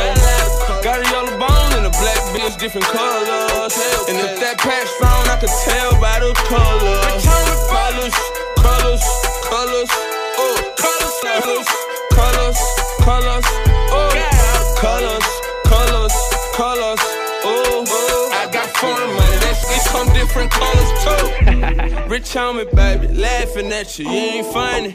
Got 0.84 1.00
a 1.00 1.10
yellow 1.12 1.38
bone 1.40 1.72
and 1.78 1.86
a 1.86 1.90
black 1.90 2.20
bitch, 2.34 2.58
different 2.58 2.88
colors. 2.88 3.74
And 4.10 4.18
if 4.18 4.40
that 4.40 4.58
patch 4.58 4.88
strong, 4.88 5.28
I 5.28 5.38
could 5.40 5.54
tell 5.64 5.92
by 6.00 6.20
the 6.20 6.34
colors. 6.48 7.24
Colors, 7.24 8.16
colors, 8.60 9.04
colors, 9.48 9.90
oh, 10.40 10.58
colors, 10.76 11.16
colors, 11.24 11.68
colors, 12.12 12.60
colors, 13.04 13.48
oh, 13.92 14.12
colors, 14.80 15.28
colors, 15.66 16.16
colors, 16.56 17.02
oh. 17.44 17.86
I 18.34 18.48
got 18.52 18.68
fun 18.78 18.92
money, 18.92 19.00
that 19.00 19.16
shit 19.16 19.19
come 19.90 20.08
different 20.14 20.52
colors 20.52 20.92
too. 21.04 21.26
Rich 22.10 22.36
on 22.36 22.58
me, 22.58 22.66
baby, 22.74 23.08
laughing 23.08 23.72
at 23.72 23.98
you, 23.98 24.06
you 24.10 24.12
ain't 24.12 24.48
funny. 24.54 24.94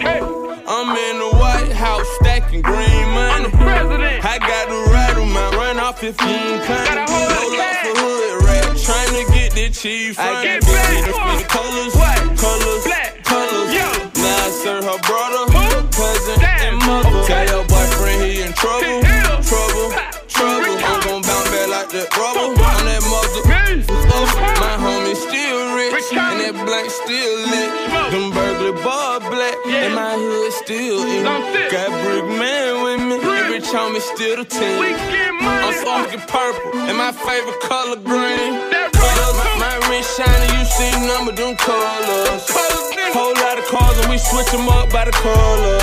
I'm 0.66 0.97
in 0.97 1.18
the 1.18 1.30
White 1.36 1.72
House 1.72 2.07
stacking 2.20 2.62
green 2.62 3.07
money. 3.11 3.51
I 3.55 4.38
got 4.38 4.68
the 4.68 4.80
right 4.90 5.16
amount, 5.16 5.57
run 5.57 5.78
off 5.78 6.03
if 6.03 6.20
you 6.20 6.26
ain't 6.26 6.64
coming. 6.64 6.95
No 6.95 7.38
love 7.61 7.76
for 7.82 7.95
hood 8.01 8.45
rap, 8.47 8.76
trying 8.86 9.14
to 9.18 9.32
get 9.32 9.53
the 9.53 9.68
chief 9.70 10.18
I 10.18 10.42
get 10.42 10.62
back. 10.62 11.05
the 11.05 11.12
colors, 11.49 11.95
colors, 12.40 12.84
colors. 13.24 13.64
Now 14.16 14.47
I 14.47 14.51
serve 14.62 14.84
her 14.84 14.99
brother, 15.05 15.45
cousin, 15.92 16.42
and 16.42 16.78
mother. 16.86 17.24
Tell 17.26 17.53
bar 28.83 29.20
black, 29.20 29.57
and 29.66 29.95
my 29.95 30.14
hood 30.16 30.53
still 30.53 31.03
in. 31.05 31.25
Got 31.70 31.91
brick 32.03 32.25
man 32.25 32.83
with 32.83 33.01
me, 33.01 33.16
and 33.22 33.51
rich 33.53 33.68
homie 33.70 34.01
still 34.01 34.37
the 34.37 34.45
team. 34.45 34.81
I'm 35.45 35.75
fucking 35.85 36.25
purple, 36.27 36.79
and 36.89 36.97
my 36.97 37.12
favorite 37.12 37.61
color 37.61 37.97
green. 37.97 38.59
Colors, 38.91 39.35
my, 39.39 39.47
my 39.61 39.75
wrist 39.89 40.16
shining, 40.16 40.51
you 40.59 40.64
see 40.64 40.91
number 41.07 41.33
them 41.33 41.55
colors. 41.57 42.49
Whole 43.14 43.35
lot 43.35 43.59
of 43.59 43.64
cars, 43.70 43.99
and 44.01 44.11
we 44.11 44.18
switch 44.18 44.51
them 44.51 44.68
up 44.68 44.91
by 44.91 45.05
the 45.05 45.12
color. 45.12 45.79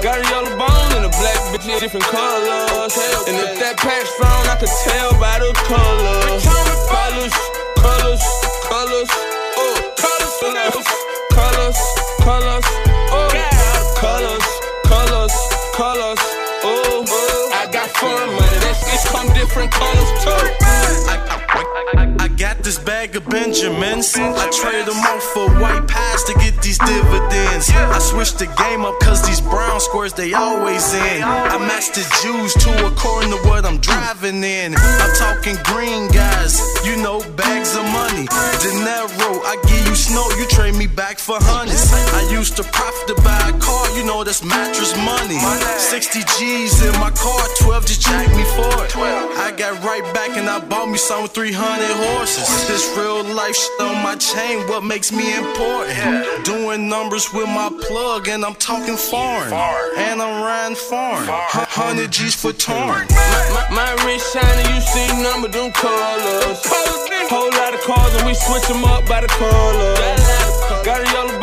Got 0.00 0.18
a 0.18 0.24
yellow 0.30 0.54
bone 0.56 0.92
and 0.96 1.04
a 1.04 1.12
black 1.20 1.40
bitch, 1.52 1.68
in 1.68 1.78
different 1.80 2.06
colors. 2.06 2.94
And 3.28 3.36
if 3.36 3.58
that 3.60 3.76
patch 3.76 4.06
strong, 4.16 4.46
I 4.46 4.56
could 4.56 4.72
tell 4.86 5.12
by 5.20 5.42
the 5.42 5.52
colors. 5.66 6.46
Colors, 6.46 7.34
colors, 7.82 8.24
colors, 8.64 9.10
oh, 9.58 9.74
colors, 9.98 10.34
colors, 10.40 10.86
colors, 11.34 11.97
colors, 12.28 12.64
oh, 13.10 13.96
colors, 13.96 14.44
colors, 14.84 15.32
colors, 15.74 16.18
oh 16.62 17.27
foreign 17.98 18.32
money. 18.32 18.58
Come 19.08 19.32
different 19.32 19.72
colors 19.72 20.10
too. 20.22 20.30
I, 21.08 22.16
I, 22.20 22.28
got 22.28 22.58
this 22.58 22.78
bag 22.78 23.16
of 23.16 23.26
Benjamins. 23.26 24.14
I 24.16 24.50
trade 24.50 24.86
them 24.86 25.00
off 25.10 25.22
for 25.32 25.48
white 25.60 25.88
pies 25.88 26.24
to 26.24 26.34
get 26.34 26.60
these 26.62 26.78
dividends. 26.78 27.70
I 27.70 27.98
switched 27.98 28.38
the 28.38 28.46
game 28.46 28.84
up 28.84 29.00
cause 29.00 29.26
these 29.26 29.40
brown 29.40 29.80
squares 29.80 30.12
they 30.12 30.34
always 30.34 30.92
in. 30.94 31.22
I 31.22 31.56
match 31.58 31.88
the 31.96 32.04
Jews 32.22 32.52
too 32.54 32.76
according 32.86 33.30
to 33.30 33.38
what 33.48 33.64
I'm 33.64 33.78
driving 33.78 34.44
in. 34.44 34.74
I'm 34.76 35.14
talking 35.16 35.56
green 35.64 36.08
guys, 36.08 36.60
you 36.84 36.96
know, 37.02 37.20
bags 37.34 37.74
of 37.76 37.84
money. 37.84 38.28
Dinero, 38.60 39.40
I 39.48 39.56
give 39.66 39.86
you 39.88 39.94
snow, 39.94 40.28
you 40.38 40.46
trade 40.48 40.74
me 40.74 40.86
back 40.86 41.18
for 41.18 41.38
hundreds. 41.40 41.90
I 42.12 42.28
used 42.30 42.56
to 42.58 42.62
profit 42.62 43.08
to 43.08 43.22
buy 43.22 43.40
a 43.48 43.58
car, 43.58 43.88
you 43.96 44.04
know, 44.04 44.22
that's 44.22 44.44
mattress 44.44 44.94
money. 44.98 45.38
60 45.78 46.20
G's 46.38 46.82
in 46.84 46.92
my 47.00 47.10
car, 47.10 47.40
12 47.60 47.86
just 47.88 48.02
jack 48.02 48.28
me 48.36 48.44
for 48.52 48.84
it. 48.84 48.92
I 49.40 49.50
got 49.56 49.82
right 49.82 50.04
back 50.12 50.36
and 50.36 50.48
I 50.48 50.60
bought 50.60 50.90
me 50.90 50.98
some 50.98 51.26
300 51.26 51.56
horses. 51.56 52.68
This 52.68 52.84
real 52.96 53.24
life 53.24 53.56
shit 53.56 53.80
on 53.80 54.02
my 54.02 54.14
chain, 54.16 54.68
what 54.68 54.84
makes 54.84 55.10
me 55.10 55.34
important? 55.34 56.44
Doing 56.44 56.88
numbers 56.88 57.32
with 57.32 57.48
my 57.48 57.70
plug 57.88 58.28
and 58.28 58.44
I'm 58.44 58.56
talking 58.56 58.96
foreign. 58.96 59.52
And 59.96 60.20
I'm 60.20 60.42
riding 60.44 60.76
foreign. 60.76 61.26
100 61.28 62.12
G's 62.12 62.34
for 62.34 62.52
torn. 62.52 63.08
My, 63.08 63.64
my, 63.72 63.88
my 63.96 64.04
wrist 64.04 64.34
shining, 64.34 64.68
you 64.74 64.80
see 64.82 65.08
none 65.22 65.40
but 65.40 65.52
them 65.52 65.72
colors. 65.72 66.60
Whole 67.32 67.50
lot 67.56 67.72
of 67.72 67.80
cars 67.80 68.14
and 68.16 68.26
we 68.26 68.34
switch 68.34 68.68
them 68.68 68.84
up 68.84 69.08
by 69.08 69.22
the 69.22 69.28
color. 69.28 69.96
Got 70.84 71.00
a 71.00 71.12
yellow 71.12 71.37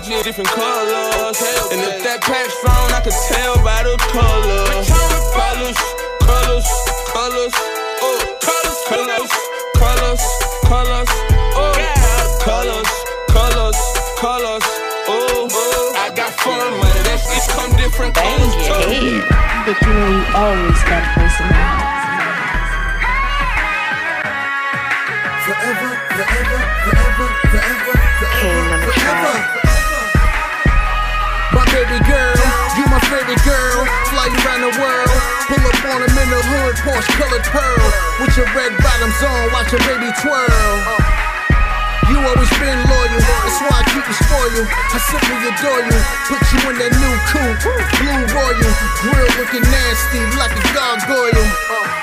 bone 0.00 0.12
and 0.12 0.16
a 0.16 0.16
black 0.16 0.16
bitch 0.16 0.16
in 0.16 0.22
different 0.24 0.50
colors. 0.50 1.36
And 1.72 1.80
if 1.80 2.02
that 2.04 2.20
patch 2.22 2.50
strong, 2.50 2.90
I 2.92 3.00
could 3.00 3.16
tell 3.28 3.56
by 3.64 3.82
the 3.82 3.96
colors. 4.12 4.88
Colors, 5.32 5.76
colors, 6.26 6.66
colors, 7.12 7.54
oh, 8.02 8.18
colors, 8.40 8.78
colors, 8.88 9.32
colors, 9.76 10.22
colors, 10.64 11.10
oh, 11.56 11.74
colors, 12.40 12.88
colors, 13.28 13.78
colors, 14.18 14.64
oh, 15.08 15.48
oh. 15.50 15.94
I 15.96 16.10
got 16.14 16.32
money, 16.46 17.00
that 17.04 17.20
shit 17.20 17.44
come 17.54 17.72
different 17.76 18.14
colors. 18.14 18.54
too. 18.56 19.22
But 19.66 19.76
you 19.82 19.92
know 19.92 20.08
you 20.08 20.24
always 20.34 20.82
got 20.84 21.04
a 21.04 21.10
place 21.14 21.40
in 21.40 21.59
Baby 31.90 32.06
girl, 32.06 32.38
you 32.78 32.86
my 32.86 33.02
favorite 33.10 33.42
girl. 33.42 33.82
Fly 34.14 34.30
around 34.30 34.62
the 34.62 34.70
world. 34.78 35.10
Pull 35.50 35.58
up 35.58 35.82
on 35.90 35.98
them 36.06 36.14
in 36.22 36.28
the 36.30 36.38
hood, 36.38 36.78
Porsche 36.86 37.10
colored 37.18 37.42
pearl. 37.50 37.86
With 38.22 38.30
your 38.38 38.46
red 38.54 38.70
bottoms 38.78 39.18
on, 39.26 39.50
watch 39.50 39.74
your 39.74 39.82
baby 39.90 40.06
twirl. 40.22 40.78
You 42.06 42.22
always 42.22 42.52
been 42.62 42.78
loyal, 42.86 43.18
that's 43.42 43.58
why 43.66 43.74
I 43.74 43.84
keep 43.90 44.06
you. 44.06 44.62
I 44.70 44.98
simply 45.02 45.34
adore 45.50 45.82
you, 45.82 45.98
put 46.30 46.42
you 46.54 46.60
in 46.70 46.78
that 46.78 46.94
new 46.94 47.14
coupe, 47.26 47.58
blue 47.98 48.22
royal, 48.38 48.70
grill 49.02 49.30
looking 49.42 49.66
nasty 49.66 50.22
like 50.38 50.54
a 50.54 50.62
gargoyle. 50.70 51.99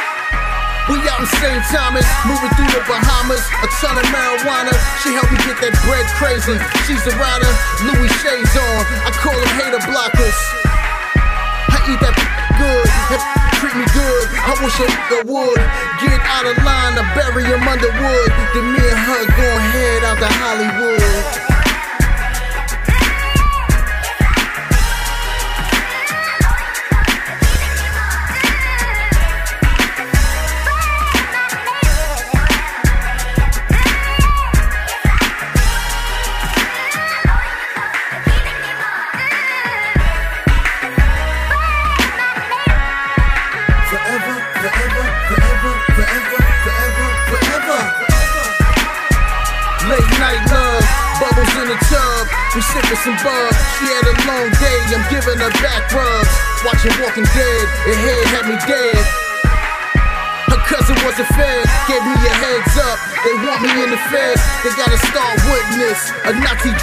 We 0.88 1.04
out 1.12 1.20
in 1.20 1.28
St. 1.44 1.64
Thomas, 1.68 2.08
moving 2.24 2.48
through 2.56 2.72
the 2.72 2.80
Bahamas. 2.88 3.44
A 3.60 3.68
ton 3.84 4.00
of 4.00 4.08
marijuana, 4.08 4.72
she 5.04 5.12
helped 5.12 5.36
me 5.36 5.40
get 5.44 5.60
that 5.60 5.76
bread 5.84 6.08
crazy. 6.16 6.56
She's 6.88 7.04
a 7.04 7.14
rider, 7.20 7.52
Louis 7.84 8.08
Shades 8.24 8.56
on. 8.56 8.82
I 9.04 9.12
call 9.20 9.36
them 9.36 9.52
hater 9.60 9.84
blockers. 9.84 10.40
I 11.76 11.84
eat 11.92 12.00
that 12.00 12.16
good, 12.56 12.88
that 13.12 13.20
treat 13.60 13.76
me 13.76 13.84
good. 13.92 14.26
I 14.48 14.56
wish 14.64 14.80
a 14.80 14.88
nigga 14.88 15.20
would 15.28 15.60
get 16.00 16.24
out 16.24 16.48
of 16.48 16.56
line, 16.64 16.96
I 16.96 17.04
bury 17.20 17.44
him 17.44 17.68
under 17.68 17.92
wood. 17.92 18.32
Then 18.56 18.72
me 18.72 18.80
and 18.80 19.02
her 19.12 19.24
gon' 19.28 19.62
head 19.76 20.02
out 20.08 20.18
to 20.24 20.30
Hollywood. 20.40 21.57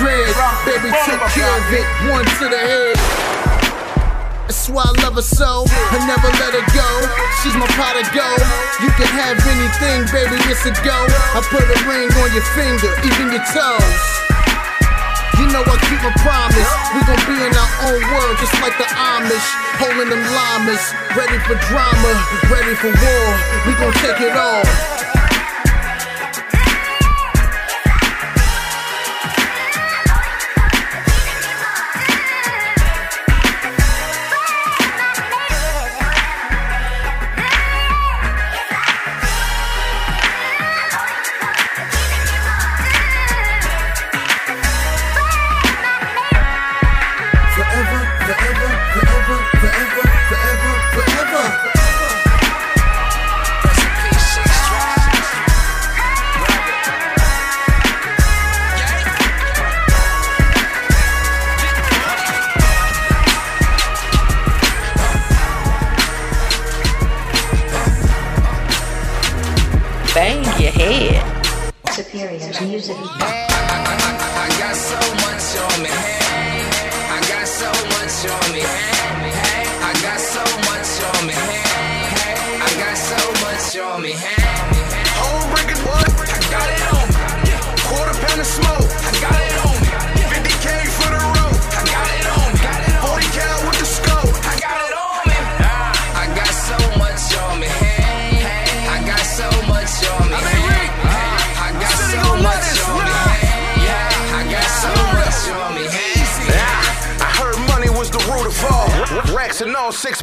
Dread. 0.05 0.37
Baby 0.69 0.93
took 1.09 1.21
care 1.33 1.49
of 1.49 1.65
it, 1.73 1.87
one 2.13 2.29
to 2.37 2.47
the 2.53 2.61
head. 2.61 2.97
That's 4.45 4.69
why 4.69 4.85
I 4.85 4.93
love 5.01 5.17
her 5.17 5.25
so. 5.25 5.65
I 5.65 5.97
never 6.05 6.29
let 6.29 6.53
her 6.53 6.67
go. 6.77 6.89
She's 7.41 7.57
my 7.57 7.65
pot 7.81 7.97
of 7.97 8.05
gold. 8.13 8.45
You 8.85 8.93
can 9.01 9.09
have 9.09 9.41
anything, 9.49 10.05
baby, 10.13 10.37
it's 10.53 10.69
a 10.69 10.73
go. 10.85 10.99
I 11.33 11.41
put 11.49 11.65
a 11.65 11.79
ring 11.89 12.13
on 12.21 12.29
your 12.37 12.45
finger, 12.53 12.93
even 13.09 13.33
your 13.33 13.45
toes. 13.49 14.05
You 15.41 15.49
know 15.51 15.65
I 15.65 15.77
keep 15.89 16.01
my 16.05 16.13
promise. 16.21 16.71
We 16.93 17.01
gon' 17.09 17.25
be 17.25 17.41
in 17.41 17.53
our 17.57 17.73
own 17.89 18.01
world, 18.13 18.37
just 18.37 18.55
like 18.61 18.77
the 18.77 18.87
Amish. 18.87 19.49
Holding 19.81 20.13
them 20.13 20.23
llamas, 20.37 20.85
ready 21.17 21.41
for 21.49 21.57
drama, 21.73 22.13
ready 22.53 22.77
for 22.77 22.93
war. 22.93 23.27
We 23.65 23.73
gon' 23.81 23.97
take 24.05 24.21
it 24.21 24.37
all. 24.37 25.24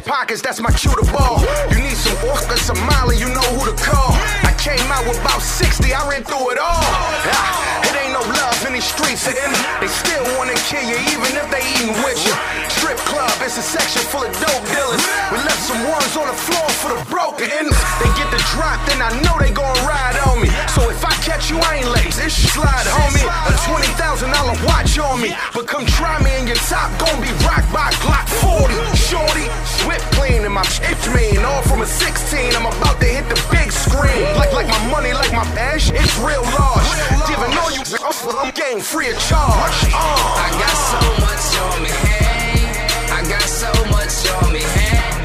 Pockets, 0.04 0.42
that's 0.42 0.60
my 0.60 0.70
cue 0.72 0.90
to 0.90 1.12
ball. 1.12 1.40
You 1.70 1.78
need 1.82 1.96
some 1.96 2.16
Orca, 2.28 2.56
Somali, 2.58 3.16
you 3.18 3.28
know 3.28 3.46
who 3.56 3.70
to 3.70 3.76
call. 3.82 4.12
I 4.44 4.54
came 4.58 4.90
out 4.90 5.06
with 5.06 5.20
about 5.20 5.42
60, 5.42 5.92
I 5.92 6.08
ran 6.08 6.24
through 6.24 6.52
it 6.52 6.58
all. 6.58 6.82
Ah, 7.30 7.91
No 8.12 8.20
love 8.20 8.60
in 8.68 8.76
these 8.76 8.84
streets, 8.84 9.24
and 9.24 9.52
they 9.80 9.88
still 9.88 10.20
wanna 10.36 10.52
kill 10.68 10.84
you, 10.84 11.00
even 11.08 11.32
if 11.32 11.48
they 11.48 11.64
eating 11.72 11.96
with 12.04 12.20
you. 12.28 12.34
Strip 12.68 13.00
club, 13.08 13.32
it's 13.40 13.56
a 13.56 13.64
section 13.64 14.02
full 14.12 14.20
of 14.20 14.32
dope 14.36 14.64
dealers. 14.68 15.00
We 15.32 15.38
left 15.40 15.62
some 15.64 15.80
ones 15.88 16.12
on 16.20 16.28
the 16.28 16.36
floor 16.36 16.68
for 16.84 16.92
the 16.92 17.00
broken. 17.08 17.48
And 17.48 17.72
they 17.72 18.10
get 18.20 18.28
the 18.28 18.42
drop, 18.52 18.76
then 18.84 19.00
I 19.00 19.08
know 19.24 19.40
they 19.40 19.50
gon' 19.50 19.72
ride 19.88 20.20
on 20.28 20.44
me. 20.44 20.52
So 20.76 20.90
if 20.92 21.00
I 21.04 21.14
catch 21.24 21.48
you, 21.48 21.56
I 21.56 21.80
ain't 21.80 21.88
lazy. 21.88 22.28
This 22.28 22.36
slide, 22.52 22.84
homie. 22.84 23.24
A 23.24 23.52
$20,000 23.64 24.60
watch 24.68 24.98
on 24.98 25.20
me. 25.22 25.32
But 25.54 25.66
come 25.66 25.86
try 25.86 26.20
me 26.20 26.36
and 26.36 26.46
your 26.46 26.60
top 26.68 26.92
gon' 27.00 27.16
be 27.24 27.32
rocked 27.48 27.72
by 27.72 27.88
Glock 28.04 28.28
40. 28.44 28.76
Shorty, 28.92 29.48
whip 29.88 30.04
clean 30.20 30.44
in 30.44 30.52
my 30.52 30.64
pitch 30.84 31.00
mean. 31.16 31.40
All 31.44 31.62
from 31.62 31.80
a 31.80 31.86
16, 31.86 32.52
I'm 32.52 32.66
about 32.66 33.00
to 33.00 33.06
hit 33.08 33.24
the 33.32 33.40
big 33.48 33.72
screen. 33.72 34.20
Like, 34.36 34.52
like 34.52 34.68
my 34.68 34.82
money, 34.92 35.12
like 35.16 35.32
my 35.32 35.48
cash, 35.56 35.90
it's 35.90 36.16
real 36.20 36.44
large. 36.60 36.84
Giving 37.30 37.56
all 37.56 37.72
you, 37.72 37.82
I'm 38.04 38.50
getting 38.52 38.80
free 38.80 39.10
of 39.10 39.18
charge. 39.20 39.84
Uh. 39.84 39.94
I 39.94 40.50
got 40.58 40.76
so 40.90 41.00
much 41.22 41.58
on 41.62 41.82
me, 41.84 41.88
hey. 41.88 42.66
I 43.12 43.22
got 43.28 43.42
so 43.42 43.70
much 43.90 44.28
on 44.42 44.52
me, 44.52 44.58
hey. 44.58 45.22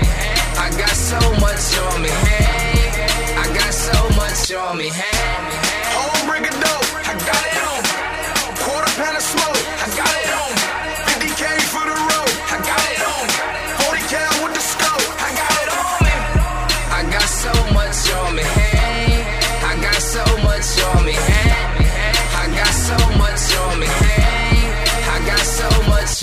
I 0.60 0.70
got 0.78 0.90
so 0.90 1.18
much 1.42 1.78
on 1.80 2.02
me, 2.04 2.10
hey. 2.10 3.36
I 3.36 3.52
got 3.56 3.74
so 3.74 4.10
much 4.16 4.54
on 4.54 4.78
me, 4.78 4.90
hey. 4.90 5.37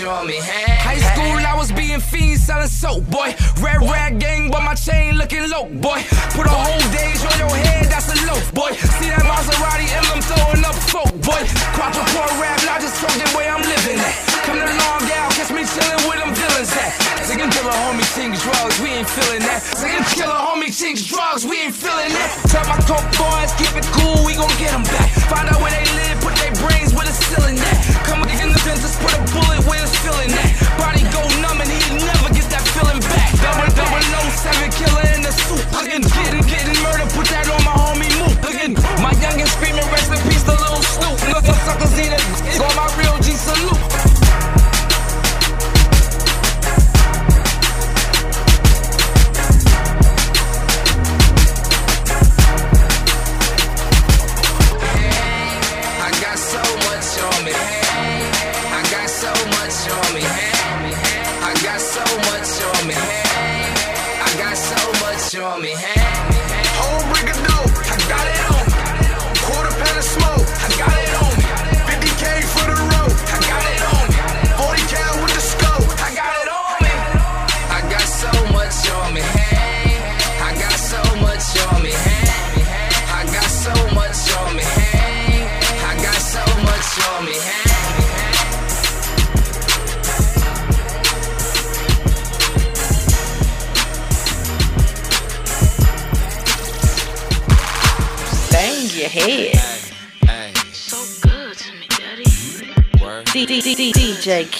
On 0.02 0.26
me, 0.26 0.42
hey. 0.42 0.74
High 0.82 0.98
school, 0.98 1.38
I 1.38 1.54
was 1.54 1.70
being 1.70 2.02
fiends 2.02 2.42
selling 2.42 2.66
soap, 2.66 3.06
boy. 3.14 3.30
Red 3.62 3.78
rag 3.86 4.18
gang, 4.18 4.50
but 4.50 4.66
my 4.66 4.74
chain 4.74 5.14
looking 5.14 5.46
low, 5.46 5.70
boy. 5.70 6.02
Put 6.34 6.50
a 6.50 6.56
whole 6.56 6.86
days 6.90 7.22
on 7.22 7.38
your 7.38 7.54
head, 7.54 7.86
that's 7.86 8.10
a 8.10 8.18
loaf, 8.26 8.42
boy. 8.50 8.74
See 8.98 9.14
that 9.14 9.22
Maserati 9.22 9.86
emblem 9.94 10.18
throwing 10.26 10.66
up 10.66 10.74
folk, 10.90 11.14
boy. 11.22 11.46
Quadruple 11.78 12.26
rap, 12.42 12.58
not 12.66 12.82
just 12.82 12.98
talking 12.98 13.30
where 13.38 13.46
I'm 13.46 13.62
living 13.62 14.02
at. 14.02 14.18
Come 14.42 14.58
to 14.58 14.66
Long 14.66 15.02
Gal, 15.06 15.30
catch 15.38 15.54
me 15.54 15.62
chilling 15.62 16.02
with 16.10 16.18
them 16.18 16.34
villains 16.34 16.74
at. 16.74 16.90
Second 17.22 17.54
killer 17.54 17.78
homie, 17.86 18.08
sing 18.10 18.34
drugs, 18.34 18.76
we 18.82 18.98
ain't 18.98 19.06
feeling 19.06 19.46
that. 19.46 19.62
Second 19.62 20.04
killer 20.10 20.34
homie, 20.34 20.74
sing 20.74 20.98
drugs, 20.98 21.46
we 21.46 21.70
ain't 21.70 21.76
feeling 21.76 22.10
that. 22.10 22.30
Tell 22.50 22.66
my 22.66 22.82
coke 22.82 23.06
boys, 23.14 23.54
keep 23.54 23.70
it 23.78 23.86
cool, 23.94 24.26
we 24.26 24.34
gon' 24.34 24.50
get 24.58 24.74
them 24.74 24.82
back. 24.90 25.06
Find 25.30 25.46
out 25.46 25.62
where 25.62 25.70
they 25.70 25.86
live, 26.02 26.18
put 26.18 26.34
their 26.42 26.50
brains 26.58 26.90
where 26.90 27.06
the 27.06 27.14
ceiling 27.14 27.62
at. 27.62 27.93
Come 28.14 28.22
the 28.22 28.62
dentist, 28.62 29.00
put 29.02 29.10
a 29.10 29.18
bullet 29.34 29.66
where 29.66 29.82
it's 29.82 29.90
feeling 29.98 30.30
at. 30.30 30.54
Body 30.78 31.02
go 31.10 31.18
numb 31.42 31.58
and 31.58 31.66
he 31.66 31.82
never 31.98 32.30
get 32.30 32.46
that 32.54 32.62
feeling 32.70 33.02
back. 33.10 33.34
Double 33.42 33.66
double 33.74 34.06
no 34.14 34.22
seven 34.30 34.70
killer 34.70 35.02
in 35.18 35.22
the 35.26 35.34
suit. 35.34 35.66
Getting, 36.14 36.43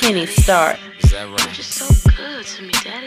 Kennistarr. 0.05 0.77
Is 1.03 1.13
that 1.13 1.27
right? 1.31 1.57
You're 1.57 1.65
so 1.65 1.89
good 2.15 2.45
to 2.45 2.63
me, 2.63 2.73
daddy. 2.85 3.07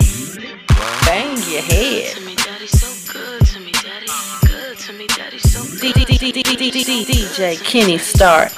Bang 1.05 1.37
your 1.47 1.61
head. 1.61 2.15
To 2.15 2.21
me, 2.25 2.33
daddy, 2.35 2.65
so 2.65 3.13
good 3.13 3.45
to 3.45 3.59
me, 3.59 3.71
daddy. 3.71 4.07
Good 4.47 4.79
to 4.79 4.93
me, 4.93 5.05
daddy, 5.05 5.37
so 5.37 5.61
good. 5.61 5.93
DJ 5.93 7.57
Kennistarr. 7.61 8.49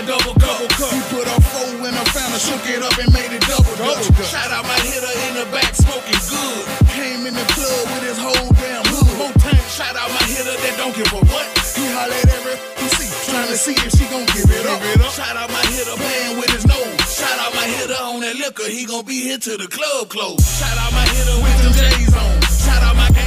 That 0.00 0.08
double 0.08 0.34
double 0.40 0.68
cup. 0.68 0.92
He 0.92 1.00
put 1.12 1.26
on 1.28 1.40
four 1.40 1.68
when 1.82 1.94
I 1.94 2.04
found 2.12 2.32
her, 2.32 2.40
shook 2.40 2.64
it 2.68 2.82
up 2.82 2.96
and 2.96 3.12
made 3.12 3.32
it 3.32 3.44
double 3.44 3.74
double. 3.76 4.24
Shout 4.24 4.50
out 4.50 4.64
my 4.64 4.78
hitter 4.80 5.14
in 5.28 5.32
the 5.36 5.46
back 5.52 5.74
smoking 5.76 6.20
good. 6.28 6.62
Came 6.96 7.26
in 7.26 7.34
the 7.34 7.46
club 7.52 7.84
with 7.92 8.04
his 8.08 8.18
whole 8.18 8.50
damn 8.56 8.84
hood. 8.88 9.12
More 9.18 9.34
time. 9.40 9.60
Shout 9.68 9.96
out 9.96 10.10
my 10.10 10.24
hitter 10.24 10.56
that 10.56 10.74
don't 10.76 10.94
give 10.96 11.10
a 11.12 11.20
what. 11.28 11.46
He 11.76 11.84
holler 11.92 12.16
at 12.16 12.28
every 12.32 12.56
see, 12.96 13.08
trying 13.30 13.48
to 13.48 13.56
see 13.56 13.76
if 13.76 13.92
she 13.92 14.04
gon' 14.08 14.26
give 14.32 14.48
it 14.48 14.66
up. 14.66 14.80
Shout 15.12 15.36
out 15.36 15.50
my 15.50 15.64
hitter 15.68 15.96
playing 15.96 16.36
with 16.40 16.50
his 16.50 16.66
nose. 16.66 16.96
Shout 17.08 17.38
out 17.38 17.54
my 17.54 17.66
hitter 17.68 18.00
on 18.00 18.20
that 18.20 18.36
liquor. 18.36 18.68
He 18.68 18.86
gon' 18.86 19.04
be 19.04 19.20
here 19.20 19.38
till 19.38 19.58
the 19.58 19.68
club 19.68 20.08
close. 20.08 20.40
Shout 20.40 20.76
out 20.78 20.92
my 20.92 21.04
hitter 21.04 21.36
with 21.44 21.58
them 21.62 21.72
J's 21.76 22.14
on. 22.14 22.40
Shout 22.64 22.82
out 22.82 22.96
my 22.96 23.19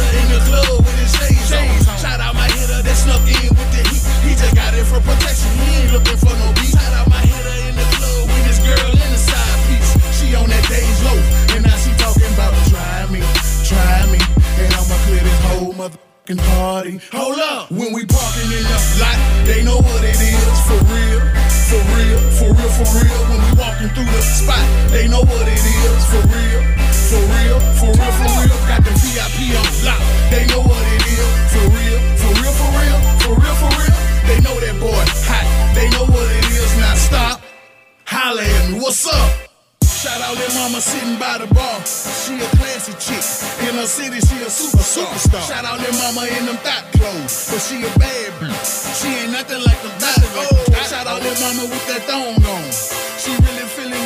hitter 0.00 0.16
in 0.16 0.28
the 0.32 0.40
club 0.48 0.78
with 0.80 0.98
his 0.98 1.12
shades 1.12 1.52
on. 1.52 1.96
Shout 1.98 2.20
out 2.20 2.34
my 2.34 2.48
hitter 2.48 2.80
that 2.82 2.96
snuck 2.96 3.22
in 3.28 3.52
with 3.52 3.70
the 3.76 3.82
heat. 3.88 4.02
He 4.24 4.32
just 4.34 4.54
got 4.56 4.72
it 4.74 4.84
for 4.88 5.00
protection. 5.00 5.50
He 5.60 5.84
ain't 5.84 5.92
looking 5.92 6.16
for 6.16 6.32
no 6.32 6.48
beat. 6.56 6.72
Shout 6.72 6.92
out 6.96 7.08
my 7.08 7.20
hitter 7.20 7.56
in 7.68 7.74
the 7.76 7.86
club 7.96 8.24
with 8.32 8.44
his 8.48 8.60
girl 8.64 8.90
in 8.90 9.10
the 9.12 9.20
side 9.20 9.58
piece. 9.68 9.92
She 10.16 10.34
on 10.34 10.48
that 10.48 10.64
day's 10.68 11.00
low, 11.04 11.20
and 11.56 11.64
now 11.64 11.76
she 11.76 11.92
talking 12.00 12.32
about 12.32 12.52
try 12.72 13.06
me, 13.12 13.20
try 13.68 14.08
me, 14.08 14.20
and 14.60 14.70
I'ma 14.72 14.96
clear 15.04 15.22
this 15.24 15.40
whole 15.48 15.72
motherfucking 15.76 16.40
party. 16.56 16.94
Hold 17.12 17.40
up, 17.40 17.70
when 17.70 17.92
we 17.92 18.06
parking 18.06 18.50
in 18.52 18.64
the 18.64 18.78
lot, 19.00 19.18
they 19.44 19.64
know 19.64 19.78
what 19.80 20.02
it 20.04 20.16
is 20.16 20.56
for 20.68 20.80
real, 20.88 21.20
for 21.68 21.82
real, 21.96 22.20
for 22.38 22.50
real, 22.54 22.72
for 22.78 22.88
real. 23.00 23.20
When 23.28 23.40
we 23.40 23.50
walking 23.58 23.90
through 23.96 24.10
the 24.10 24.22
spot, 24.22 24.64
they 24.92 25.08
know 25.08 25.20
what 25.24 25.46
it 25.48 25.60
is 25.60 26.02
for 26.12 26.22
real, 26.30 26.60
for 27.10 27.18
real, 27.18 27.58
for 27.74 27.90
real, 27.90 28.12
for 28.22 28.30
real. 28.38 28.58
Got 28.70 28.86
the 28.86 28.94
VIP 29.02 29.50
on 29.58 29.66
lock, 29.82 30.00
they 30.30 30.46
know 30.46 30.62
what 30.62 30.84
it 30.94 31.02
is 31.10 31.30
for 31.50 31.66
real, 31.74 31.98
for 32.22 32.32
real, 32.38 32.54
for 32.54 32.70
real, 32.78 32.98
for 33.18 33.34
real, 33.34 33.56
for 33.58 33.70
real. 33.74 33.98
They 34.30 34.38
know 34.46 34.56
that 34.62 34.76
boy 34.78 35.04
hot, 35.26 35.46
they 35.74 35.90
know 35.90 36.06
what 36.06 36.26
it 36.30 36.46
is. 36.54 36.70
Now 36.78 36.94
stop, 36.94 37.42
holla 38.04 38.42
at 38.42 38.70
me, 38.70 38.78
what's 38.78 39.06
up? 39.06 39.50
Shout 39.82 40.22
out 40.22 40.36
that 40.38 40.54
mama 40.54 40.80
sitting 40.80 41.18
by 41.18 41.36
the 41.36 41.52
bar. 41.52 41.76
She 41.84 42.32
a 42.40 42.48
classy 42.56 42.94
chick. 42.96 43.20
In 43.68 43.74
her 43.76 43.84
city, 43.84 44.16
she 44.24 44.40
a 44.40 44.48
super 44.48 44.80
superstar. 44.80 45.44
Shout 45.44 45.64
out 45.66 45.76
that 45.76 45.92
mama 45.92 46.24
in 46.24 46.46
them 46.46 46.56
thought 46.64 46.88
clothes. 46.96 47.52
But 47.52 47.60
she 47.60 47.84
a 47.84 47.90
bad 48.00 48.32
bitch. 48.40 48.96
She 48.96 49.08
ain't 49.08 49.32
nothing 49.32 49.60
like 49.60 49.76
them 49.82 49.92
thought 50.00 50.24
oh. 50.40 50.72
Shout 50.88 51.06
out 51.06 51.20
that 51.20 51.36
mama 51.44 51.68
with 51.68 51.86
that 51.92 52.02
thong 52.08 52.40
on. 52.48 52.99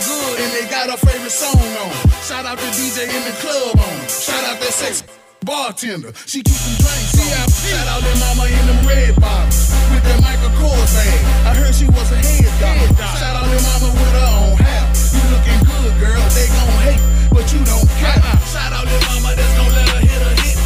Good 0.05 0.37
and 0.37 0.53
they 0.53 0.69
got 0.69 0.91
her 0.91 1.01
favorite 1.01 1.33
song 1.33 1.57
on. 1.57 1.93
Shout 2.21 2.45
out 2.45 2.59
the 2.59 2.69
DJ 2.77 3.09
in 3.09 3.23
the 3.25 3.33
club 3.41 3.73
on. 3.81 3.97
Shout 4.05 4.45
out 4.45 4.61
that 4.61 4.75
sex 4.77 5.03
bartender. 5.41 6.13
She 6.29 6.45
keep 6.45 6.61
them 6.61 6.77
drinks 6.77 7.17
on. 7.17 7.49
Shout 7.49 7.89
out 7.89 8.03
that 8.05 8.17
mama 8.21 8.45
in 8.53 8.65
them 8.69 8.85
red 8.85 9.17
bottles. 9.17 9.73
With 9.89 10.05
that 10.05 10.21
Michael 10.21 10.53
Kors 10.61 10.93
bag. 10.93 11.21
I 11.49 11.53
heard 11.57 11.73
she 11.73 11.89
was 11.89 12.09
a 12.13 12.21
head 12.21 12.53
doctor. 12.61 13.01
Shout 13.17 13.33
out 13.33 13.49
that 13.49 13.63
mama 13.65 13.89
with 13.97 14.13
her 14.13 14.29
own 14.29 14.61
hair. 14.61 14.85
You 14.93 15.25
looking 15.33 15.61
good, 15.73 15.93
girl. 15.97 16.25
They 16.37 16.53
gon' 16.53 16.77
hate, 16.85 17.03
but 17.33 17.47
you 17.49 17.65
don't 17.65 17.89
care. 17.97 18.21
Shout 18.53 18.77
out 18.77 18.85
that 18.85 19.03
mama 19.09 19.33
that's 19.33 19.55
gon' 19.57 19.73
let 19.73 19.89
her 19.89 20.05
hit 20.05 20.21
a 20.21 20.33
hit. 20.37 20.57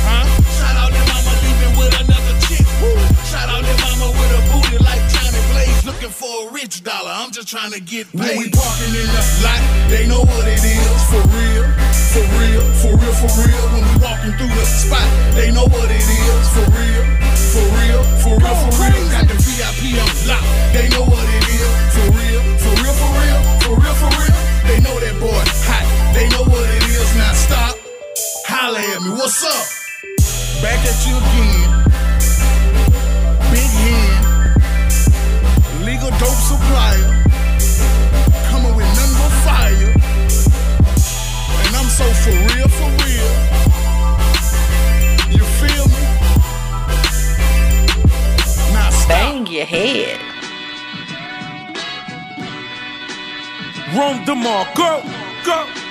Shout 0.59 0.74
out 0.74 0.91
that 0.91 1.07
mama 1.14 1.30
leaving 1.47 1.74
with 1.78 1.95
another 1.95 2.34
chick. 2.43 2.66
Shout 3.30 3.47
out 3.47 3.62
that 3.62 3.78
mama 3.86 3.88
Looking 5.99 6.14
for 6.14 6.46
a 6.46 6.53
rich 6.53 6.84
dollar. 6.84 7.11
I'm 7.11 7.32
just 7.32 7.49
trying 7.49 7.72
to 7.72 7.80
get 7.80 8.07
paid. 8.14 8.38
When 8.38 8.38
we 8.38 8.51
parking 8.55 8.94
in 8.94 9.03
the 9.03 9.22
lot, 9.42 9.59
they 9.90 10.07
know 10.07 10.22
what 10.22 10.46
it 10.46 10.62
is. 10.62 11.03
For 11.11 11.18
real, 11.26 11.66
for 12.14 12.22
real, 12.38 12.62
for 12.78 12.94
real, 12.94 13.14
for 13.18 13.30
real. 13.42 13.64
When 13.74 13.82
we 13.82 13.94
walking 13.99 14.30
through 14.38 14.46
the 14.46 14.62
spot, 14.62 15.03
they 15.34 15.51
know 15.51 15.66
what 15.66 15.90
it 15.90 15.99
is. 15.99 16.46
For 16.55 16.70
real, 16.70 17.03
for 17.51 17.66
real, 17.82 18.03
for 18.22 18.34
real, 18.38 18.57
for 18.62 18.70
real. 18.78 19.11
Got 19.11 19.26
the 19.26 19.42
VIP 19.42 19.99
on 19.99 20.07
lock. 20.30 20.46
They 20.70 20.86
know 20.86 21.03
what 21.03 21.26
it 21.34 21.44
is. 21.51 21.66
For 21.90 22.07
real, 22.14 22.42
for 22.62 22.74
real, 22.78 22.94
for 22.94 23.11
real, 23.18 23.40
for 23.59 23.74
real, 23.82 23.96
for 23.99 24.11
real. 24.22 24.38
They 24.70 24.78
know 24.78 24.94
that 25.03 25.18
boy 25.18 25.42
hot. 25.66 26.14
They 26.14 26.30
know 26.30 26.46
what 26.46 26.62
it 26.78 26.82
is. 26.94 27.11
Now 27.18 27.34
stop. 27.34 27.74
Holla 28.46 28.78
at 28.78 29.03
me. 29.03 29.18
What's 29.18 29.42
up? 29.42 30.62
Back 30.62 30.78
at 30.78 30.94
you 31.11 31.18
again. 31.18 31.88
Legal 36.09 36.20
dope 36.20 36.38
supplier. 36.38 37.22
Coming 38.48 38.74
with 38.76 38.86
nothing 38.96 39.16
but 39.20 39.32
fire. 39.44 39.92
And 41.66 41.76
I'm 41.76 41.88
so 41.90 42.04
for 42.22 42.30
real, 42.30 42.68
for 42.68 42.90
real. 43.04 43.30
You 45.36 45.44
feel 45.61 45.86
me? 45.88 46.02
Now 48.72 48.90
stop. 48.90 49.09
Bang 49.09 49.46
your 49.48 49.66
head. 49.66 50.18
Rome 53.94 54.24
Demar, 54.24 54.66
go, 54.74 55.02
go. 55.44 55.88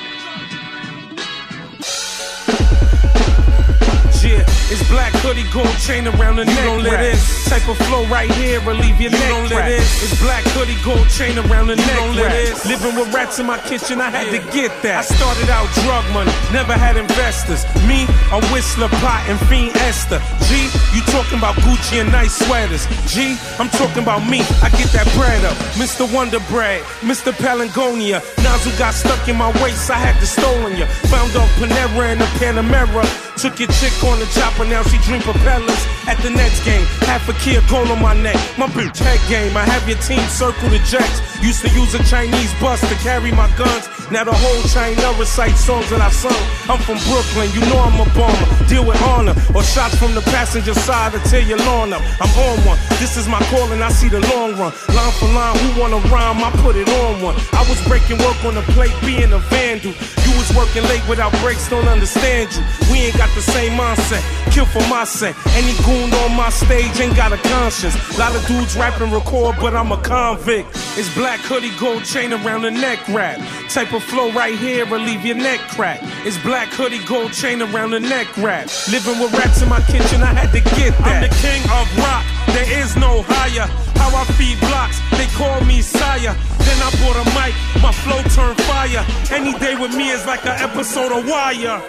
It's 4.69 4.83
black 4.89 5.13
hoodie, 5.23 5.47
gold 5.51 5.71
chain 5.79 6.07
around 6.07 6.35
the 6.37 6.45
neck. 6.45 6.65
don't 6.65 6.83
let 6.83 6.99
this 6.99 7.49
type 7.49 7.67
of 7.69 7.77
flow 7.87 8.05
right 8.07 8.29
here 8.31 8.59
relieve 8.61 8.99
your 8.99 9.11
neck. 9.11 9.29
don't 9.29 9.49
let 9.49 9.69
this. 9.69 10.03
It's 10.03 10.19
black 10.21 10.43
hoodie, 10.51 10.75
gold 10.83 11.07
chain 11.09 11.37
around 11.39 11.67
the 11.67 11.75
neck. 11.75 11.95
don't 11.95 12.15
let 12.15 12.31
this. 12.31 12.65
Living 12.67 12.95
with 12.95 13.13
rats 13.13 13.39
in 13.39 13.45
my 13.45 13.59
kitchen, 13.59 14.01
I 14.01 14.09
had 14.09 14.27
to 14.31 14.39
get 14.51 14.71
that. 14.83 14.99
I 14.99 15.01
started 15.03 15.49
out 15.49 15.67
drug 15.83 16.03
money, 16.11 16.31
never 16.51 16.73
had 16.73 16.97
investors. 16.97 17.63
Me, 17.87 18.03
a 18.31 18.39
whistler, 18.51 18.89
pot, 18.99 19.23
and 19.27 19.39
fiend 19.47 19.75
Esther. 19.87 20.19
G, 20.47 20.67
you 20.91 21.01
talking 21.15 21.39
about 21.39 21.55
Gucci 21.63 22.01
and 22.01 22.11
nice 22.11 22.35
sweaters. 22.35 22.87
G, 23.07 23.37
I'm 23.59 23.69
talking 23.69 24.03
about 24.03 24.27
me. 24.27 24.41
I 24.59 24.69
get 24.75 24.91
that 24.91 25.07
bread 25.15 25.43
up. 25.45 25.55
Mr. 25.79 26.03
Wonder 26.11 26.39
Bread, 26.51 26.83
Mr. 27.03 27.31
Palangonia. 27.31 28.19
Nozzle 28.43 28.77
got 28.77 28.93
stuck 28.93 29.27
in 29.27 29.37
my 29.37 29.51
waist, 29.63 29.89
I 29.89 29.95
had 29.95 30.19
to 30.19 30.27
stolen 30.27 30.75
ya. 30.75 30.85
Found 31.07 31.35
off 31.35 31.49
Panera 31.55 32.11
in 32.11 32.21
a 32.21 32.29
Panamera. 32.39 33.26
Took 33.37 33.59
your 33.59 33.69
chick 33.69 33.93
on 34.03 34.17
the 34.17 34.25
chopper, 34.33 34.65
now 34.65 34.81
she 34.81 34.97
drink 35.05 35.23
propellers. 35.23 35.85
At 36.07 36.17
the 36.23 36.31
next 36.31 36.65
game, 36.65 36.85
half 37.05 37.29
a 37.29 37.33
kid 37.33 37.61
gold 37.69 37.89
on 37.89 38.01
my 38.01 38.15
neck. 38.15 38.35
My 38.57 38.65
bitch 38.65 38.97
head 38.97 39.21
game, 39.29 39.55
I 39.55 39.63
have 39.63 39.87
your 39.87 39.99
team 39.99 40.25
circle 40.27 40.69
the 40.69 40.79
jacks. 40.79 41.21
Used 41.43 41.61
to 41.61 41.69
use 41.69 41.93
a 41.93 42.03
Chinese 42.03 42.51
bus 42.59 42.81
to 42.81 42.95
carry 43.05 43.31
my 43.31 43.47
guns. 43.55 43.96
Now 44.09 44.23
the 44.23 44.31
whole 44.31 44.63
China 44.71 45.03
recite 45.19 45.57
songs 45.57 45.89
that 45.89 45.99
I 45.99 46.09
sung. 46.09 46.31
I'm 46.71 46.79
from 46.79 46.95
Brooklyn, 47.11 47.51
you 47.51 47.59
know 47.67 47.79
I'm 47.83 47.99
a 47.99 48.07
bomber. 48.15 48.47
Deal 48.71 48.85
with 48.87 49.01
honor, 49.03 49.35
or 49.53 49.63
shots 49.63 49.95
from 49.99 50.15
the 50.15 50.21
passenger 50.31 50.73
side 50.73 51.11
tear 51.27 51.41
your 51.41 51.57
lawn 51.67 51.91
up. 51.91 52.01
I'm 52.21 52.31
on 52.39 52.57
one. 52.63 52.79
This 53.03 53.17
is 53.17 53.27
my 53.27 53.39
call 53.51 53.67
and 53.71 53.83
I 53.83 53.89
see 53.89 54.07
the 54.07 54.21
long 54.31 54.55
run. 54.55 54.71
Line 54.95 55.13
for 55.19 55.27
line, 55.35 55.57
who 55.59 55.81
wanna 55.81 55.99
rhyme? 56.07 56.39
I 56.39 56.51
put 56.63 56.77
it 56.77 56.87
on 56.87 57.21
one. 57.21 57.35
I 57.51 57.67
was 57.67 57.79
breaking 57.87 58.17
work 58.19 58.39
on 58.45 58.55
the 58.55 58.63
plate, 58.71 58.95
being 59.03 59.33
a 59.33 59.39
vandal. 59.51 59.91
You 59.91 60.31
was 60.39 60.55
working 60.55 60.83
late 60.83 61.03
without 61.09 61.31
breaks, 61.43 61.69
don't 61.69 61.87
understand 61.87 62.47
you. 62.55 62.63
We 62.91 63.11
ain't 63.11 63.17
got 63.17 63.33
the 63.35 63.41
same 63.41 63.73
mindset. 63.77 64.23
Kill 64.51 64.65
for 64.65 64.85
my 64.87 65.03
set. 65.03 65.35
Any 65.59 65.75
goon 65.83 66.13
on 66.23 66.35
my 66.35 66.49
stage 66.49 66.99
ain't 66.99 67.15
got 67.15 67.33
a 67.33 67.37
conscience. 67.37 67.95
A 68.15 68.19
Lot 68.19 68.35
of 68.35 68.45
dudes 68.47 68.75
rap 68.77 68.99
and 69.01 69.11
record, 69.11 69.55
but 69.59 69.75
I'm 69.75 69.91
a 69.91 69.97
convict. 70.01 70.69
It's 70.97 71.13
black 71.13 71.39
hoodie, 71.41 71.75
gold 71.79 72.03
chain 72.05 72.33
around 72.33 72.63
the 72.63 72.71
neck 72.71 72.99
wrap. 73.09 73.39
Type 73.69 73.93
of 73.93 73.96
flow 73.99 74.31
right 74.31 74.57
here 74.57 74.85
will 74.85 74.99
leave 74.99 75.25
your 75.25 75.35
neck 75.35 75.59
crack. 75.69 75.99
It's 76.25 76.37
black 76.43 76.69
hoodie, 76.69 77.03
gold 77.05 77.33
chain 77.33 77.61
around 77.61 77.91
the 77.91 77.99
neck 77.99 78.27
wrap. 78.37 78.69
Living 78.91 79.19
with 79.19 79.33
rats 79.33 79.61
in 79.61 79.69
my 79.69 79.81
kitchen, 79.81 80.21
I 80.21 80.33
had 80.33 80.51
to 80.51 80.61
get 80.75 80.97
that. 80.99 81.23
I'm 81.23 81.29
the 81.29 81.33
king 81.41 81.61
of 81.71 81.85
rock. 81.97 82.25
there 82.53 82.69
is 82.83 82.95
no 82.97 83.23
higher. 83.25 83.67
How 83.95 84.09
I 84.15 84.25
feed 84.33 84.59
blocks, 84.59 84.99
they 85.17 85.25
call 85.37 85.61
me 85.65 85.81
sire. 85.81 86.35
Then 86.59 86.77
I 86.81 86.89
bought 86.99 87.15
a 87.15 87.25
mic, 87.37 87.55
my 87.81 87.91
flow 87.91 88.21
turned 88.35 88.59
fire. 88.63 89.05
Any 89.31 89.57
day 89.59 89.75
with 89.75 89.95
me 89.95 90.09
is 90.09 90.25
like 90.25 90.45
an 90.45 90.59
episode 90.59 91.11
of 91.11 91.25
Wire. 91.27 91.81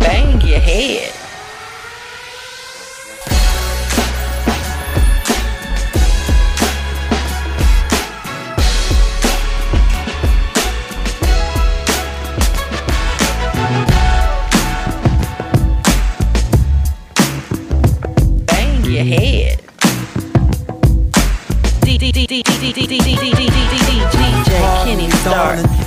Bang 0.00 0.40
your 0.40 0.60
head. 0.60 1.17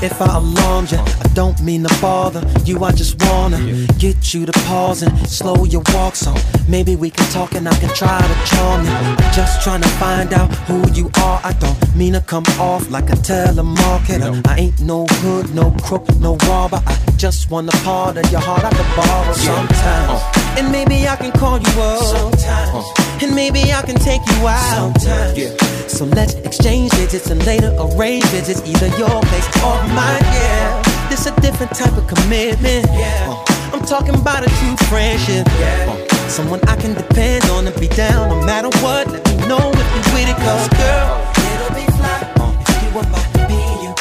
If 0.02 0.20
I 0.20 0.38
alarmed 0.38 0.92
you, 0.92 1.21
don't 1.42 1.60
mean 1.64 1.82
to 1.82 1.94
bother 2.00 2.44
you. 2.66 2.84
I 2.84 2.92
just 2.92 3.16
wanna 3.24 3.60
get 3.98 4.32
you 4.32 4.46
to 4.46 4.52
pause 4.70 5.02
and 5.02 5.12
slow 5.28 5.66
your 5.66 5.82
walk 5.92 6.16
so 6.16 6.32
maybe 6.68 6.96
we 6.96 7.10
can 7.10 7.26
talk 7.32 7.56
and 7.56 7.68
I 7.68 7.76
can 7.82 7.92
try 7.96 8.20
to 8.32 8.38
charm 8.52 8.86
you. 8.86 8.92
I'm 8.92 9.34
just 9.34 9.64
trying 9.64 9.82
to 9.82 9.92
find 10.04 10.32
out 10.34 10.50
who 10.68 10.78
you 10.92 11.10
are. 11.28 11.40
I 11.44 11.54
don't 11.54 11.80
mean 11.96 12.14
to 12.14 12.22
come 12.22 12.46
off 12.60 12.92
like 12.92 13.10
a 13.10 13.18
telemarketer. 13.30 14.32
I 14.48 14.56
ain't 14.64 14.80
no 14.82 15.08
hood, 15.22 15.56
no 15.56 15.72
crook, 15.82 16.06
no 16.20 16.36
robber. 16.48 16.80
I 16.86 16.96
just 17.18 17.50
want 17.50 17.74
a 17.74 17.78
part 17.78 18.18
of 18.18 18.32
your 18.32 18.42
heart 18.42 18.64
I 18.64 18.72
could 18.78 18.92
borrow 18.96 19.34
sometimes. 19.34 20.22
Uh. 20.22 20.58
And 20.60 20.72
maybe 20.72 21.08
I 21.08 21.16
can 21.16 21.32
call 21.32 21.58
you 21.58 21.82
up. 21.82 22.04
Sometimes. 22.18 22.86
Uh. 23.00 23.24
And 23.24 23.34
maybe 23.34 23.62
I 23.74 23.82
can 23.82 23.96
take 23.96 24.22
you 24.32 24.48
out. 24.48 25.02
Sometimes. 25.02 25.92
So 25.92 26.06
let's 26.06 26.36
exchange 26.36 26.92
digits 26.92 27.32
and 27.32 27.44
later 27.48 27.76
arrange 27.80 28.26
visits, 28.26 28.62
either 28.62 28.90
your 28.98 29.22
place 29.30 29.48
or 29.66 29.78
mine. 29.98 30.24
Yeah, 30.38 30.91
this 31.12 31.26
a 31.26 31.42
different 31.42 31.76
type 31.76 31.92
of 31.98 32.08
commitment. 32.08 32.88
Yeah, 32.94 33.28
uh, 33.28 33.74
I'm 33.74 33.84
talking 33.86 34.16
about 34.16 34.44
a 34.48 34.50
true 34.60 34.78
friendship. 34.88 35.46
Yeah, 35.60 35.92
uh, 35.92 36.28
someone 36.30 36.62
I 36.70 36.78
can 36.78 36.94
depend 36.94 37.44
on 37.50 37.68
and 37.68 37.78
be 37.80 37.90
down 37.90 38.30
no 38.30 38.46
matter 38.46 38.70
what. 38.80 39.08
Let 39.12 39.28
me 39.28 39.36
know 39.46 39.72
if 39.76 39.88
you 39.94 40.02
with 40.14 40.30
it, 40.30 40.38
cause 40.38 40.70
girl, 40.80 41.20
it'll 41.52 41.76
be 41.76 41.86
fly 41.98 42.32
uh. 42.40 42.64
if 42.64 42.84
you 42.84 43.00
are 43.00 43.10
my 43.12 43.48
B-U-D-D-Y. 43.48 44.01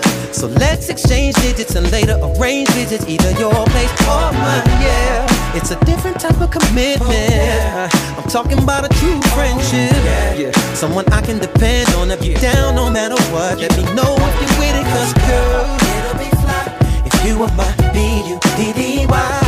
So 0.33 0.47
let's 0.47 0.89
exchange 0.89 1.35
digits 1.35 1.75
and 1.75 1.91
later 1.91 2.17
arrange 2.19 2.67
visits, 2.69 3.05
either 3.07 3.31
your 3.39 3.53
place 3.53 3.91
or 4.07 4.31
mine. 4.31 4.63
Yeah, 4.81 5.55
it's 5.55 5.71
a 5.71 5.79
different 5.85 6.19
type 6.19 6.39
of 6.41 6.49
commitment. 6.49 7.93
I'm 8.17 8.29
talking 8.29 8.57
about 8.57 8.85
a 8.85 8.89
true 8.99 9.21
friendship. 9.33 9.93
Yeah, 10.35 10.51
someone 10.73 11.05
I 11.13 11.21
can 11.21 11.37
depend 11.37 11.93
on 11.95 12.07
to 12.07 12.17
be 12.17 12.33
down 12.35 12.75
no 12.75 12.89
matter 12.89 13.21
what. 13.31 13.59
Let 13.59 13.75
me 13.77 13.83
know 13.93 14.15
if 14.17 14.35
you're 14.41 14.59
with 14.59 14.75
it, 14.81 14.85
cause 14.93 15.13
girl, 15.27 15.77
it'll 15.99 16.17
be 16.17 16.29
fly 16.41 16.63
if 17.05 17.25
you 17.25 17.43
are 17.43 17.53
my 17.55 17.91
B-U-D-D-Y. 17.93 19.40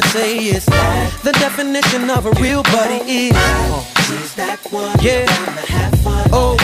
Trying 0.00 0.12
to 0.12 0.18
say 0.18 0.38
is 0.38 0.64
the 1.22 1.32
definition 1.32 2.10
of 2.10 2.26
a 2.26 2.30
real 2.40 2.62
buddy 2.64 3.00
is 3.06 3.32
yeah. 5.00 5.26
Oh, 6.30 6.56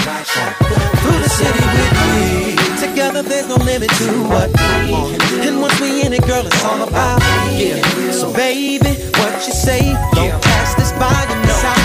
through 1.01 1.19
the 1.23 1.29
city 1.29 1.65
with 1.75 1.95
me. 2.05 2.87
Together 2.89 3.23
there's 3.23 3.49
no 3.49 3.57
limit 3.57 3.91
to 3.91 4.25
what 4.29 4.51
we 4.51 5.19
do. 5.29 5.41
And 5.49 5.61
once 5.61 5.81
we 5.81 6.03
in 6.03 6.13
it, 6.13 6.27
girl, 6.27 6.47
it's 6.47 6.65
all 6.65 6.87
about 6.87 7.21
yeah. 7.53 7.83
So 8.13 8.33
baby, 8.33 8.91
what 9.19 9.47
you 9.47 9.53
say? 9.53 9.93
Don't 10.13 10.43
pass 10.43 10.75
this 10.75 10.93
by 10.93 11.27
your 11.45 11.55
side. 11.55 11.84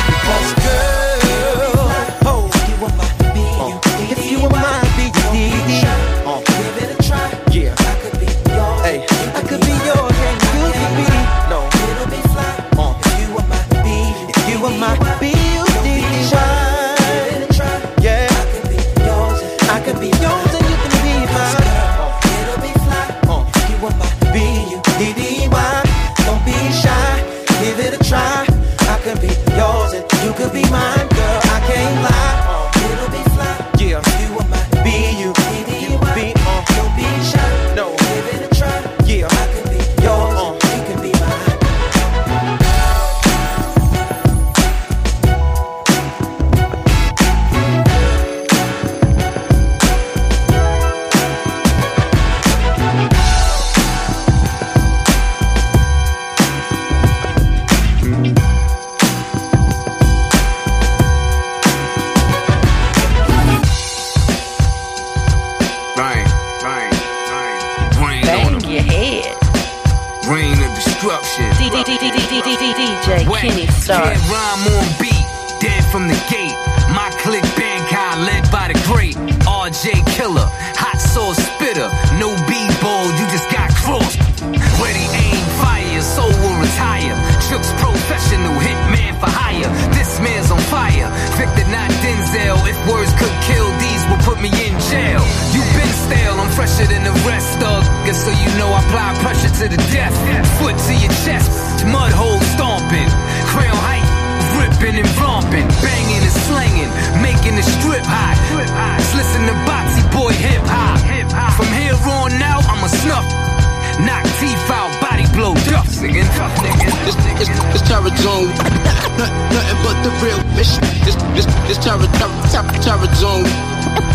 It's 122.03 122.85
Tara 122.85 123.15
Zone. 123.15 123.45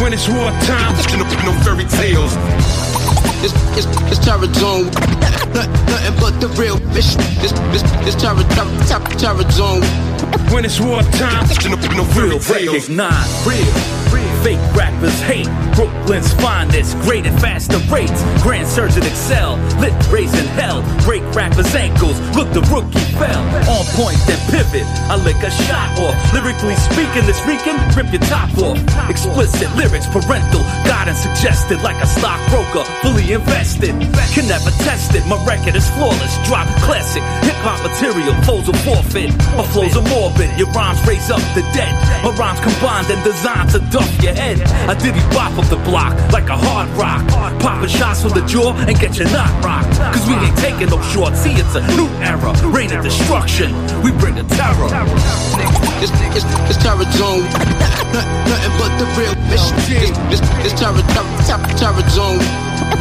When 0.01 0.13
it's 0.13 0.29
wartime, 0.29 0.95
it's 0.97 1.13
no, 1.13 1.25
no 1.45 1.53
fairy 1.63 1.85
tales. 1.85 2.35
It's, 3.45 3.55
it's, 3.77 3.87
it's 4.11 4.25
Tara 4.25 4.47
Zone. 4.55 4.87
Nothing 5.55 6.21
but 6.21 6.41
the 6.41 6.49
real 6.59 6.79
bitch. 6.93 7.17
It's, 7.43 7.53
it's, 7.75 7.83
it's 8.07 8.17
Tara, 8.23 8.43
Tara, 8.55 8.71
Tara, 8.87 9.17
Tara 9.17 9.51
Zone. 9.53 9.83
When 10.53 10.65
it's 10.65 10.81
wartime, 10.81 11.45
it's 11.51 11.65
no, 11.65 11.77
no 11.97 12.05
fairy 12.13 12.29
Real 12.31 12.39
tales. 12.39 12.89
recognize 12.89 13.47
real. 13.47 14.04
Fake 14.45 14.61
rappers 14.77 15.19
hate 15.23 15.49
Brooklyn's 15.75 16.33
finest, 16.35 16.99
great 17.01 17.27
at 17.27 17.35
faster 17.41 17.79
rates. 17.91 18.23
Grand 18.43 18.69
surgeon 18.69 19.03
excel, 19.03 19.57
lit 19.81 19.95
raising 20.13 20.47
hell. 20.55 20.85
Break 21.03 21.23
rappers' 21.35 21.75
ankles, 21.75 22.21
look 22.37 22.53
the 22.53 22.63
rookie 22.71 23.01
fell. 23.19 23.43
On 23.67 23.85
point, 23.99 24.19
then 24.29 24.39
pivot. 24.51 24.87
I 25.11 25.17
lick 25.17 25.41
a 25.43 25.51
shot 25.51 25.99
off. 25.99 26.15
Lyrically 26.33 26.77
speaking, 26.77 27.27
this 27.27 27.41
reeking, 27.49 27.75
rip 27.97 28.13
your 28.13 28.23
top 28.31 28.53
off. 28.59 28.79
Explicit 29.11 29.67
lyrics, 29.75 30.07
parental 30.07 30.63
guidance 30.87 31.25
suggested 31.25 31.83
like 31.83 31.97
a 32.03 32.07
stockbroker, 32.07 32.85
fully 33.03 33.33
invested. 33.33 33.97
Can 34.37 34.47
never 34.47 34.71
test 34.85 35.15
it. 35.15 35.27
My 35.27 35.39
record 35.47 35.75
is 35.75 35.89
flawless. 35.97 36.35
Drop 36.47 36.67
classic 36.87 37.23
hip 37.43 37.59
hop 37.67 37.83
material. 37.83 38.35
Flows 38.45 38.69
a 38.69 38.75
forfeit. 38.85 39.31
My 39.59 39.67
flows 39.75 39.97
are 39.97 40.07
morbid. 40.07 40.51
Your 40.59 40.71
rhymes 40.71 41.01
raise 41.07 41.31
up 41.31 41.43
the 41.55 41.63
dead. 41.75 41.93
My 42.23 42.31
rhymes 42.37 42.61
combined 42.61 43.11
and 43.11 43.23
designed 43.25 43.71
to 43.71 43.81
dump 44.05 44.23
your 44.23 44.35
head. 44.35 44.61
I 44.89 44.95
did 44.95 45.15
be 45.15 45.21
bop 45.35 45.57
up 45.59 45.67
the 45.69 45.81
block 45.89 46.15
like 46.33 46.49
a 46.49 46.57
hard 46.57 46.89
rock. 46.97 47.25
Popping 47.61 47.89
shots 47.89 48.23
from 48.23 48.33
the 48.33 48.45
jaw 48.47 48.75
and 48.77 48.99
get 48.99 49.17
your 49.17 49.29
knot 49.31 49.53
rocked. 49.65 49.97
Cause 50.13 50.27
we 50.29 50.35
ain't 50.35 50.57
taking 50.59 50.89
no 50.89 51.01
short. 51.13 51.37
See, 51.37 51.53
it's 51.53 51.75
a 51.75 51.83
new 51.97 52.09
era. 52.21 52.53
Reign 52.69 52.93
of 52.93 53.05
destruction. 53.05 53.73
We 54.03 54.13
bring 54.13 54.35
the 54.35 54.45
terror. 54.55 54.89
It's, 56.03 56.13
it's, 56.37 56.47
it's 56.69 56.79
Tara 56.83 57.05
Zone. 57.17 57.45
Nothing 58.49 58.75
but 58.79 58.93
the 59.01 59.07
real 59.17 59.35
bitch. 59.49 59.67
It's, 59.89 60.41
it's, 60.41 60.43
it's 60.65 60.75
Tara, 60.81 61.01
Tara, 61.15 61.29
Tara, 61.49 61.67
Tara 61.79 62.11
Zone. 62.11 62.43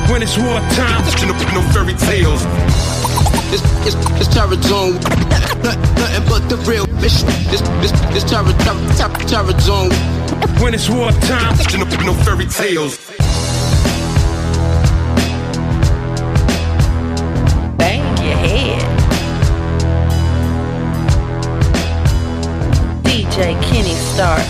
When 0.10 0.24
it's 0.24 0.38
wartime, 0.38 1.04
it's 1.04 1.22
no, 1.24 1.34
no 1.54 1.62
fairy 1.72 1.94
tales. 1.96 2.44
It's, 3.52 3.64
it's, 3.86 3.96
it's 4.20 4.34
Tara 4.34 4.56
Zone. 4.64 4.96
Nothing 5.64 6.26
but 6.28 6.48
the 6.50 6.58
real 6.68 6.86
bitch. 6.88 7.24
It's, 7.52 7.62
it's, 7.84 7.94
it's 8.16 8.26
Tara, 8.30 8.52
Tara, 8.64 8.80
Tara, 8.96 9.26
Tara 9.28 9.60
Zone. 9.60 10.23
When 10.44 10.74
it's 10.74 10.90
wartime, 10.90 11.56
it's 11.58 11.74
no, 11.74 11.86
no 12.06 12.14
fairy 12.24 12.46
tales. 12.46 12.98
Bang 17.78 18.18
your 18.18 18.36
head. 18.36 18.82
DJ 23.04 23.56
Kennistarr. 23.62 24.44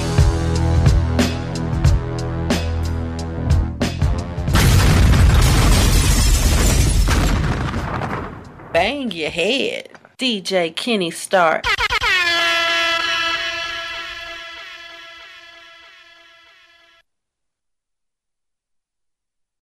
Bang 8.74 9.12
your 9.12 9.30
head. 9.30 9.90
DJ 10.18 10.74
Kennistarr. 10.74 11.83